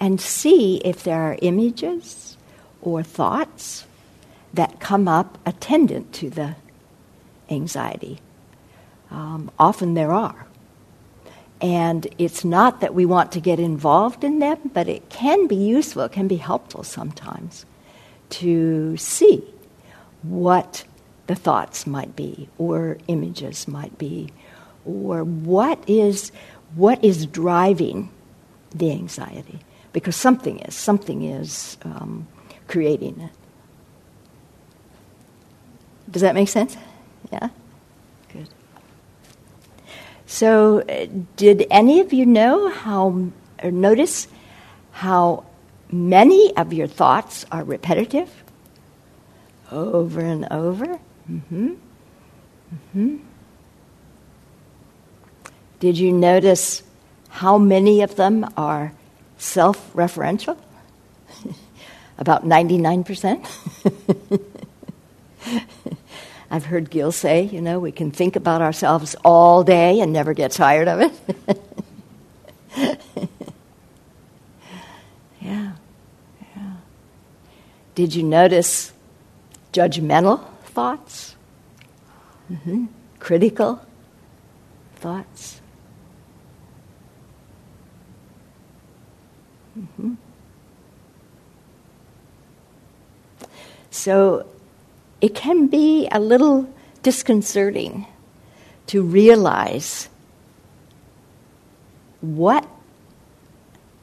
and 0.00 0.20
see 0.20 0.76
if 0.78 1.02
there 1.04 1.22
are 1.22 1.38
images 1.42 2.36
or 2.80 3.02
thoughts 3.02 3.86
that 4.54 4.80
come 4.80 5.08
up 5.08 5.38
attendant 5.46 6.12
to 6.14 6.30
the 6.30 6.56
anxiety. 7.50 8.20
Um, 9.10 9.50
often 9.58 9.94
there 9.94 10.12
are. 10.12 10.46
And 11.60 12.08
it's 12.18 12.44
not 12.44 12.80
that 12.80 12.92
we 12.92 13.06
want 13.06 13.32
to 13.32 13.40
get 13.40 13.60
involved 13.60 14.24
in 14.24 14.40
them, 14.40 14.58
but 14.72 14.88
it 14.88 15.08
can 15.10 15.46
be 15.46 15.54
useful, 15.54 16.02
it 16.02 16.12
can 16.12 16.26
be 16.26 16.36
helpful 16.36 16.82
sometimes 16.82 17.64
to 18.30 18.96
see 18.96 19.44
what 20.22 20.84
the 21.28 21.34
thoughts 21.36 21.86
might 21.86 22.16
be, 22.16 22.48
or 22.58 22.98
images 23.06 23.68
might 23.68 23.96
be, 23.96 24.30
or 24.84 25.22
what 25.22 25.78
is, 25.88 26.32
what 26.74 27.02
is 27.04 27.26
driving 27.26 28.10
the 28.74 28.90
anxiety. 28.90 29.60
Because 29.92 30.16
something 30.16 30.58
is, 30.60 30.74
something 30.74 31.22
is 31.22 31.76
um, 31.84 32.26
creating 32.66 33.20
it. 33.20 33.30
Does 36.12 36.22
that 36.22 36.34
make 36.34 36.48
sense? 36.48 36.76
Yeah? 37.32 37.48
Good. 38.32 38.48
So, 40.26 40.80
uh, 40.80 41.06
did 41.36 41.66
any 41.70 42.00
of 42.00 42.12
you 42.12 42.26
know 42.26 42.68
how, 42.68 43.28
or 43.62 43.70
notice 43.70 44.28
how 44.92 45.44
many 45.90 46.54
of 46.56 46.72
your 46.72 46.86
thoughts 46.86 47.46
are 47.50 47.64
repetitive? 47.64 48.30
Over 49.70 50.20
and 50.20 50.46
over? 50.50 51.00
Mm-hmm. 51.30 51.68
Mm-hmm. 52.74 53.16
Did 55.80 55.98
you 55.98 56.12
notice 56.12 56.82
how 57.28 57.56
many 57.56 58.02
of 58.02 58.16
them 58.16 58.46
are 58.56 58.92
self 59.38 59.92
referential? 59.94 60.58
About 62.18 62.44
99%. 62.44 63.48
I've 66.52 66.66
heard 66.66 66.90
Gil 66.90 67.12
say, 67.12 67.44
you 67.44 67.62
know, 67.62 67.80
we 67.80 67.92
can 67.92 68.10
think 68.10 68.36
about 68.36 68.60
ourselves 68.60 69.16
all 69.24 69.64
day 69.64 70.00
and 70.00 70.12
never 70.12 70.34
get 70.34 70.50
tired 70.50 70.86
of 70.86 71.00
it. 71.00 71.12
yeah, 75.40 75.72
yeah. 76.54 76.72
Did 77.94 78.14
you 78.14 78.22
notice 78.22 78.92
judgmental 79.72 80.44
thoughts? 80.64 81.36
Mm-hmm. 82.52 82.84
Critical 83.18 83.80
thoughts? 84.96 85.62
Mm-hmm. 89.78 90.14
So 93.90 94.46
it 95.22 95.36
can 95.36 95.68
be 95.68 96.08
a 96.10 96.18
little 96.18 96.68
disconcerting 97.02 98.06
to 98.88 99.02
realize 99.02 100.08
what 102.20 102.66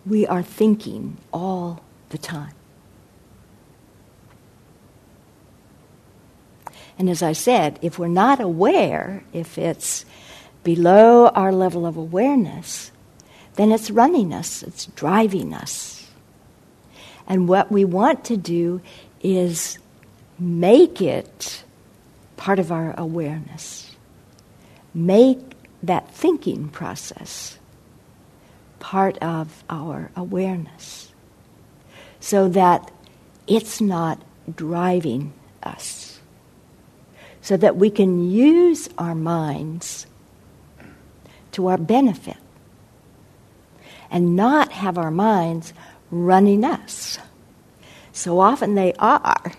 we 0.06 0.26
are 0.26 0.42
thinking 0.42 1.18
all 1.34 1.82
the 2.10 2.18
time. 2.18 2.54
And 6.98 7.10
as 7.10 7.22
I 7.22 7.34
said, 7.34 7.80
if 7.82 8.00
we're 8.00 8.08
not 8.08 8.40
aware, 8.40 9.24
if 9.34 9.58
it's 9.58 10.06
below 10.64 11.28
our 11.28 11.52
level 11.52 11.86
of 11.86 11.98
awareness, 11.98 12.92
then 13.56 13.74
it's 13.74 13.92
running 13.92 14.34
us, 14.34 14.64
it's 14.64 14.86
driving 14.86 15.54
us. 15.54 16.10
And 17.28 17.50
what 17.50 17.70
we 17.70 17.84
want 17.84 18.24
to 18.26 18.38
do 18.38 18.82
is 19.22 19.79
make 20.40 21.02
it 21.02 21.64
part 22.38 22.60
of 22.60 22.72
our 22.72 22.94
awareness. 22.98 23.96
Make 24.94 25.40
that 25.84 26.12
thinking 26.12 26.70
process 26.70 27.58
part 28.80 29.18
of 29.18 29.64
our 29.70 30.12
awareness 30.16 31.12
so 32.20 32.50
that 32.50 32.92
it's 33.48 33.82
not 33.82 34.22
driving 34.56 35.34
us 35.64 36.10
so 37.42 37.58
that 37.58 37.78
we 37.78 37.90
can 37.90 38.30
use 38.30 38.90
our 39.00 39.16
minds 39.16 40.06
to 41.52 41.66
our 41.66 41.80
benefit 41.80 42.38
and 44.12 44.36
not 44.36 44.72
have 44.72 45.00
our 45.00 45.10
minds 45.10 45.74
running 46.12 46.64
us. 46.64 47.18
So 48.12 48.40
often 48.40 48.76
they 48.76 48.94
are, 49.00 49.52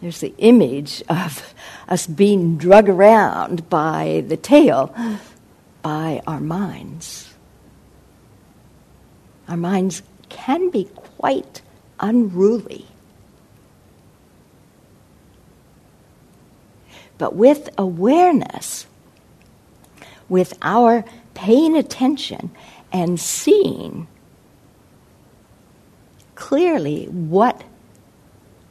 There's 0.00 0.20
the 0.20 0.34
image 0.38 1.02
of 1.08 1.54
us 1.88 2.06
being 2.06 2.56
drug 2.56 2.88
around 2.88 3.68
by 3.68 4.24
the 4.26 4.36
tail 4.36 4.94
by 5.82 6.22
our 6.26 6.40
minds. 6.40 7.34
Our 9.48 9.56
minds 9.56 10.02
can 10.28 10.70
be 10.70 10.84
quite 10.84 11.62
unruly. 11.98 12.86
But 17.16 17.34
with 17.34 17.68
awareness, 17.76 18.86
with 20.28 20.56
our 20.62 21.04
paying 21.34 21.76
attention 21.76 22.52
and 22.92 23.18
seeing 23.18 24.06
clearly 26.36 27.06
what 27.06 27.64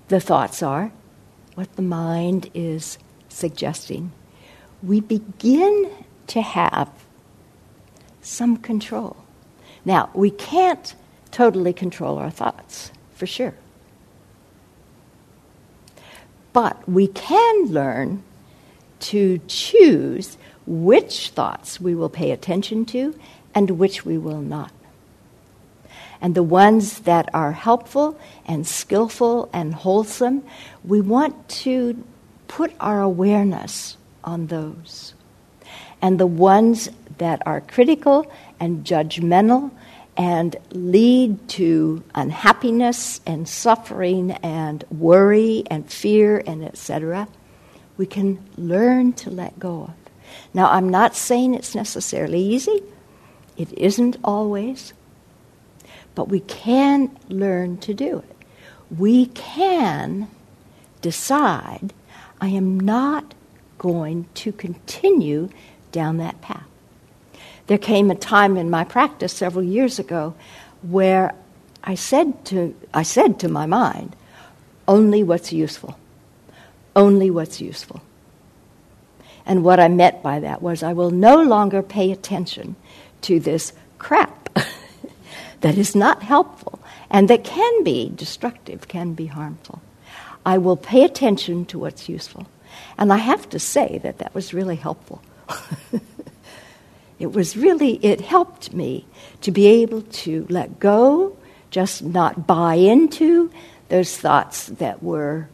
the 0.07 0.21
thoughts 0.21 0.63
are, 0.63 0.91
what 1.57 1.75
the 1.75 1.81
mind 1.81 2.51
is 2.53 2.99
suggesting, 3.29 4.11
we 4.83 4.99
begin 5.01 5.89
to 6.27 6.39
have 6.39 6.87
some 8.21 8.57
control. 8.57 9.17
Now, 9.83 10.11
we 10.13 10.29
can't 10.29 10.93
totally 11.31 11.73
control 11.73 12.19
our 12.19 12.29
thoughts, 12.29 12.91
for 13.15 13.25
sure. 13.25 13.55
But 16.53 16.87
we 16.87 17.07
can 17.07 17.65
learn 17.65 18.21
to 18.99 19.41
choose 19.47 20.37
which 20.67 21.29
thoughts 21.29 21.81
we 21.81 21.95
will 21.95 22.09
pay 22.09 22.29
attention 22.29 22.85
to 22.85 23.19
and 23.55 23.79
which 23.79 24.05
we 24.05 24.19
will 24.19 24.41
not. 24.41 24.71
And 26.21 26.35
the 26.35 26.43
ones 26.43 26.99
that 26.99 27.29
are 27.33 27.51
helpful 27.51 28.19
and 28.45 28.65
skillful 28.65 29.49
and 29.53 29.73
wholesome, 29.73 30.43
we 30.83 31.01
want 31.01 31.49
to 31.49 32.03
put 32.47 32.73
our 32.79 33.01
awareness 33.01 33.97
on 34.23 34.47
those. 34.47 35.13
And 36.01 36.19
the 36.19 36.27
ones 36.27 36.89
that 37.17 37.41
are 37.45 37.61
critical 37.61 38.31
and 38.59 38.85
judgmental 38.85 39.71
and 40.15 40.55
lead 40.71 41.47
to 41.49 42.03
unhappiness 42.15 43.21
and 43.25 43.47
suffering 43.47 44.31
and 44.31 44.83
worry 44.89 45.63
and 45.69 45.91
fear 45.91 46.41
and 46.47 46.63
etc 46.63 47.27
we 47.97 48.05
can 48.05 48.43
learn 48.55 49.11
to 49.13 49.29
let 49.29 49.59
go 49.59 49.83
of. 49.83 49.93
Now 50.53 50.69
i'm 50.69 50.89
not 50.89 51.15
saying 51.15 51.53
it's 51.53 51.75
necessarily 51.75 52.39
easy. 52.41 52.83
It 53.57 53.73
isn't 53.73 54.17
always 54.23 54.93
but 56.17 56.27
we 56.27 56.41
can 56.41 57.09
learn 57.29 57.77
to 57.77 57.93
do 57.93 58.17
it 58.17 58.35
we 58.97 59.27
can 59.27 60.27
decide 61.01 61.93
i 62.41 62.47
am 62.47 62.79
not 62.79 63.33
going 63.77 64.27
to 64.33 64.51
continue 64.51 65.47
down 65.91 66.17
that 66.17 66.41
path 66.41 66.67
there 67.67 67.77
came 67.77 68.09
a 68.09 68.15
time 68.15 68.57
in 68.57 68.69
my 68.69 68.83
practice 68.83 69.33
several 69.33 69.63
years 69.63 69.99
ago 69.99 70.33
where 70.81 71.33
I 71.83 71.95
said 71.95 72.43
to, 72.45 72.75
I 72.93 73.03
said 73.03 73.39
to 73.39 73.47
my 73.47 73.65
mind, 73.65 74.15
only 74.87 75.23
what's 75.23 75.53
useful. 75.53 75.97
Only 76.95 77.29
what's 77.29 77.61
useful. 77.61 78.01
And 79.45 79.63
what 79.63 79.79
I 79.79 79.87
meant 79.87 80.21
by 80.21 80.39
that 80.41 80.61
was 80.61 80.83
I 80.83 80.91
will 80.91 81.11
no 81.11 81.41
longer 81.41 81.81
pay 81.81 82.11
attention 82.11 82.75
to 83.21 83.39
this 83.39 83.71
crap 83.99 84.36
that 85.61 85.77
is 85.77 85.95
not 85.95 86.23
helpful 86.23 86.79
and 87.09 87.29
that 87.29 87.43
can 87.43 87.83
be 87.83 88.11
destructive, 88.15 88.87
can 88.87 89.13
be 89.13 89.27
harmful. 89.27 89.81
I 90.45 90.57
will 90.57 90.77
pay 90.77 91.03
attention 91.03 91.65
to 91.65 91.79
what's 91.79 92.07
useful. 92.07 92.47
And 92.97 93.11
I 93.11 93.17
have 93.17 93.49
to 93.49 93.59
say 93.59 93.99
that 94.03 94.19
that 94.19 94.33
was 94.33 94.53
really 94.53 94.75
helpful. 94.75 95.21
It 97.19 97.31
was 97.33 97.57
really, 97.57 97.93
it 98.05 98.21
helped 98.21 98.73
me 98.73 99.05
to 99.41 99.51
be 99.51 99.65
able 99.67 100.03
to 100.03 100.45
let 100.49 100.79
go, 100.79 101.35
just 101.71 102.03
not 102.03 102.45
buy 102.45 102.75
into 102.75 103.51
those 103.89 104.15
thoughts 104.17 104.67
that 104.67 105.01
were 105.01 105.49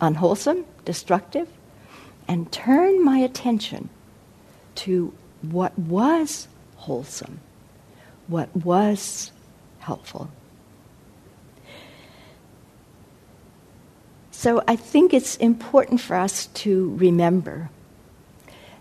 unwholesome, 0.00 0.64
destructive, 0.84 1.48
and 2.28 2.50
turn 2.52 3.04
my 3.04 3.18
attention 3.18 3.88
to 4.76 5.12
what 5.42 5.76
was 5.78 6.46
wholesome, 6.76 7.40
what 8.26 8.54
was 8.56 9.32
helpful. 9.78 10.30
So 14.30 14.62
I 14.68 14.76
think 14.76 15.14
it's 15.14 15.36
important 15.36 16.00
for 16.00 16.16
us 16.16 16.46
to 16.46 16.94
remember 16.96 17.70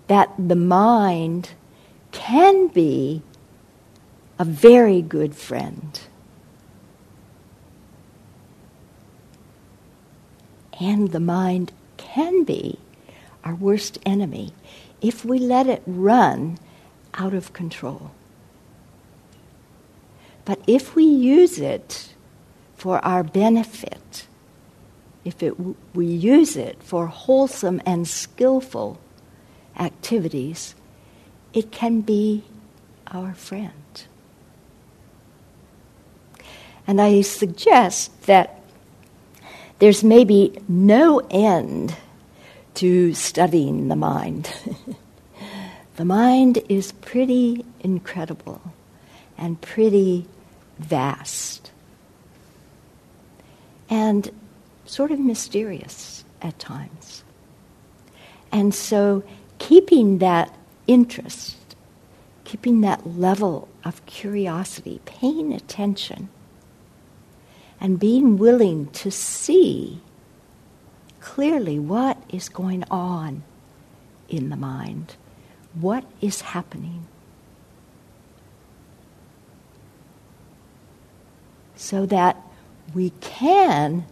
that 0.07 0.29
the 0.37 0.55
mind 0.55 1.51
can 2.11 2.67
be 2.67 3.21
a 4.37 4.43
very 4.43 5.01
good 5.01 5.35
friend. 5.35 5.99
And 10.79 11.11
the 11.11 11.21
mind 11.21 11.71
can 11.95 12.43
be 12.43 12.77
our 13.43 13.55
worst 13.55 13.99
enemy 14.05 14.53
if 15.01 15.23
we 15.23 15.39
let 15.39 15.67
it 15.67 15.81
run 15.85 16.57
out 17.13 17.33
of 17.33 17.53
control. 17.53 18.11
But 20.45 20.59
if 20.67 20.95
we 20.95 21.05
use 21.05 21.59
it 21.59 22.13
for 22.75 23.03
our 23.05 23.23
benefit, 23.23 24.27
if 25.23 25.41
it, 25.41 25.55
we 25.93 26.05
use 26.05 26.57
it 26.57 26.81
for 26.83 27.07
wholesome 27.07 27.81
and 27.85 28.07
skillful 28.07 28.99
activities, 29.77 30.75
it 31.53 31.71
can 31.71 32.01
be 32.01 32.43
our 33.07 33.33
friend. 33.33 33.71
And 36.85 36.99
I 36.99 37.21
suggest 37.21 38.23
that 38.23 38.59
there's 39.79 40.03
maybe 40.03 40.59
no 40.67 41.19
end 41.31 41.95
to 42.75 43.13
studying 43.13 43.87
the 43.87 43.95
mind. 43.95 44.53
the 45.95 46.05
mind 46.05 46.59
is 46.67 46.91
pretty 46.91 47.65
incredible 47.79 48.61
and 49.37 49.59
pretty 49.61 50.27
vast 50.79 51.71
and 53.89 54.31
sort 54.85 55.11
of 55.11 55.19
mysterious 55.19 56.23
at 56.41 56.57
times. 56.57 57.23
And 58.51 58.73
so 58.73 59.23
keeping 59.59 60.17
that 60.17 60.53
interest, 60.87 61.75
keeping 62.43 62.81
that 62.81 63.05
level 63.05 63.67
of 63.85 64.05
curiosity, 64.05 64.99
paying 65.05 65.53
attention, 65.53 66.29
and 67.79 67.99
being 67.99 68.37
willing 68.37 68.87
to 68.91 69.11
see 69.11 70.01
clearly 71.19 71.79
what 71.79 72.17
is 72.29 72.49
going 72.49 72.83
on 72.89 73.43
in 74.29 74.49
the 74.49 74.55
mind, 74.55 75.15
what 75.73 76.03
is 76.21 76.41
happening. 76.41 77.05
So 81.83 82.05
that 82.05 82.37
we 82.93 83.09
can 83.19 84.05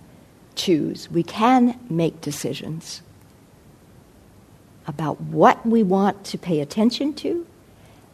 choose, 0.56 1.10
we 1.10 1.24
can 1.24 1.80
make 1.90 2.20
decisions 2.20 3.02
about 4.86 5.22
what 5.22 5.66
we 5.66 5.82
want 5.82 6.26
to 6.26 6.38
pay 6.38 6.60
attention 6.60 7.14
to 7.14 7.48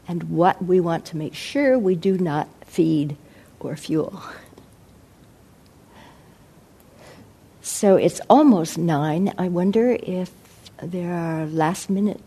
and 0.08 0.30
what 0.30 0.64
we 0.64 0.80
want 0.80 1.06
to 1.06 1.18
make 1.18 1.34
sure 1.34 1.80
we 1.80 1.96
do 1.96 2.20
not 2.20 2.48
feed 2.68 3.18
or 3.60 3.76
fuel. 3.76 4.22
So 7.64 7.96
it's 7.96 8.22
almost 8.30 8.78
nine. 8.78 9.34
I 9.40 9.48
wonder 9.48 9.98
if 10.04 10.30
there 10.84 11.16
are 11.16 11.48
last 11.48 11.90
minute 11.90 12.22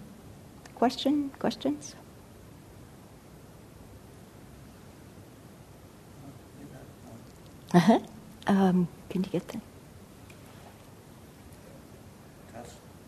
question 0.74 1.31
questions. 1.39 1.95
Uh 7.72 7.78
huh. 7.78 8.00
Um, 8.46 8.88
can 9.08 9.24
you 9.24 9.30
get 9.30 9.48
that? 9.48 9.60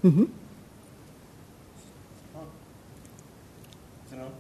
Mm-hmm. 0.05 0.23
Is 0.23 0.29
it 4.13 4.17
open? 4.17 4.33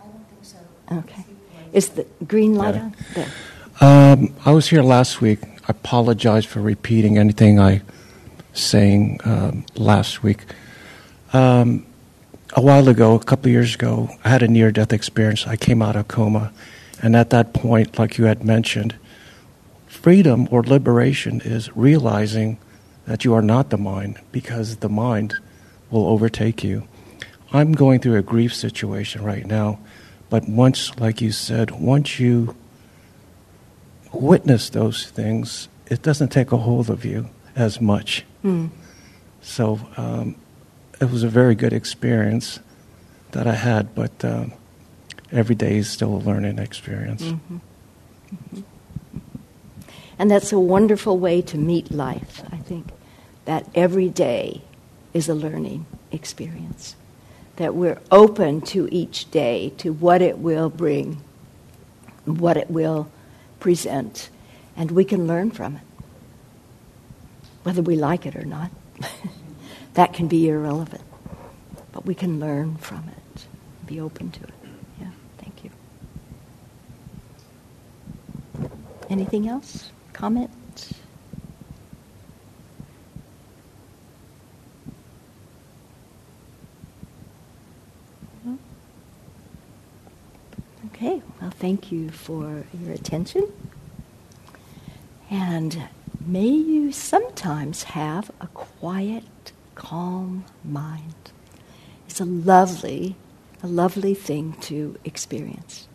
I 0.00 0.04
don't 0.04 0.24
think 0.28 0.42
so. 0.42 0.58
Okay. 0.92 1.24
Is 1.72 1.88
the 1.90 2.06
green 2.26 2.54
light 2.54 2.76
on? 2.76 2.94
There. 3.14 3.28
Um, 3.80 4.34
I 4.44 4.52
was 4.52 4.68
here 4.68 4.82
last 4.82 5.22
week. 5.22 5.42
I 5.42 5.70
apologize 5.70 6.44
for 6.44 6.60
repeating 6.60 7.16
anything 7.16 7.58
I 7.58 7.80
saying 8.52 9.20
um, 9.24 9.64
last 9.76 10.22
week. 10.22 10.44
Um, 11.32 11.86
a 12.54 12.60
while 12.60 12.86
ago, 12.88 13.14
a 13.14 13.24
couple 13.24 13.46
of 13.46 13.52
years 13.52 13.74
ago, 13.74 14.10
I 14.24 14.28
had 14.28 14.42
a 14.42 14.48
near-death 14.48 14.92
experience. 14.92 15.46
I 15.46 15.56
came 15.56 15.80
out 15.80 15.96
of 15.96 16.08
coma, 16.08 16.52
and 17.02 17.16
at 17.16 17.30
that 17.30 17.52
point, 17.52 17.98
like 17.98 18.16
you 18.16 18.24
had 18.24 18.44
mentioned, 18.44 18.94
freedom 19.86 20.48
or 20.50 20.62
liberation 20.62 21.40
is 21.44 21.76
realizing 21.76 22.58
that 23.06 23.24
you 23.24 23.34
are 23.34 23.42
not 23.42 23.70
the 23.70 23.76
mind 23.76 24.20
because 24.30 24.76
the 24.76 24.88
mind 24.88 25.34
will 25.90 26.06
overtake 26.06 26.62
you. 26.62 26.86
I'm 27.52 27.72
going 27.72 28.00
through 28.00 28.16
a 28.16 28.22
grief 28.22 28.54
situation 28.54 29.22
right 29.22 29.44
now, 29.44 29.80
but 30.30 30.48
once, 30.48 30.96
like 30.98 31.20
you 31.20 31.32
said, 31.32 31.72
once 31.72 32.18
you 32.18 32.56
witness 34.12 34.70
those 34.70 35.10
things, 35.10 35.68
it 35.86 36.02
doesn't 36.02 36.30
take 36.30 36.52
a 36.52 36.56
hold 36.56 36.88
of 36.88 37.04
you 37.04 37.28
as 37.56 37.80
much. 37.80 38.24
Hmm. 38.42 38.68
So 39.42 39.80
um, 39.96 40.36
it 41.00 41.10
was 41.10 41.24
a 41.24 41.28
very 41.28 41.54
good 41.54 41.72
experience 41.72 42.60
that 43.32 43.46
I 43.46 43.54
had, 43.54 43.94
but 43.94 44.24
um, 44.24 44.52
every 45.32 45.54
day 45.54 45.76
is 45.78 45.88
still 45.88 46.14
a 46.14 46.18
learning 46.18 46.58
experience. 46.58 47.22
Mhm. 47.22 47.60
Mhm. 48.54 48.62
And 50.18 50.30
that's 50.30 50.52
a 50.52 50.58
wonderful 50.58 51.18
way 51.18 51.42
to 51.42 51.58
meet 51.58 51.90
life, 51.90 52.42
I 52.52 52.58
think, 52.58 52.88
that 53.44 53.66
every 53.74 54.08
day 54.08 54.62
is 55.12 55.28
a 55.28 55.34
learning 55.34 55.86
experience. 56.10 56.94
That 57.56 57.74
we're 57.74 57.98
open 58.10 58.60
to 58.72 58.88
each 58.92 59.30
day, 59.30 59.72
to 59.78 59.92
what 59.92 60.22
it 60.22 60.38
will 60.38 60.70
bring, 60.70 61.18
what 62.24 62.56
it 62.56 62.70
will 62.70 63.08
present, 63.60 64.30
and 64.76 64.90
we 64.90 65.04
can 65.04 65.26
learn 65.26 65.50
from 65.50 65.76
it. 65.76 65.82
Whether 67.62 67.82
we 67.82 67.96
like 67.96 68.26
it 68.26 68.34
or 68.36 68.44
not, 68.44 68.70
that 69.94 70.12
can 70.12 70.28
be 70.28 70.48
irrelevant. 70.48 71.02
But 71.92 72.06
we 72.06 72.14
can 72.14 72.40
learn 72.40 72.76
from 72.76 73.08
it, 73.08 73.46
be 73.86 74.00
open 74.00 74.30
to 74.30 74.42
it. 74.42 74.54
Yeah, 75.00 75.10
thank 75.38 75.64
you. 75.64 75.70
Anything 79.12 79.46
else? 79.46 79.90
Comment? 80.14 80.50
Okay, 90.86 91.20
well, 91.42 91.50
thank 91.50 91.92
you 91.92 92.08
for 92.08 92.64
your 92.72 92.92
attention. 92.94 93.52
And 95.28 95.88
may 96.24 96.48
you 96.48 96.90
sometimes 96.90 97.82
have 97.82 98.30
a 98.40 98.46
quiet, 98.46 99.52
calm 99.74 100.46
mind. 100.64 101.32
It's 102.06 102.18
a 102.18 102.24
lovely, 102.24 103.16
a 103.62 103.66
lovely 103.66 104.14
thing 104.14 104.54
to 104.62 104.96
experience. 105.04 105.86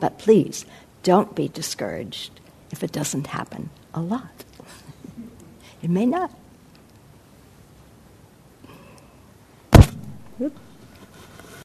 But 0.00 0.18
please, 0.18 0.66
don't 1.02 1.34
be 1.34 1.48
discouraged 1.48 2.40
if 2.70 2.82
it 2.82 2.92
doesn't 2.92 3.28
happen 3.28 3.70
a 3.94 4.00
lot. 4.00 4.44
it 5.82 5.90
may 5.90 6.06
not. 6.06 6.32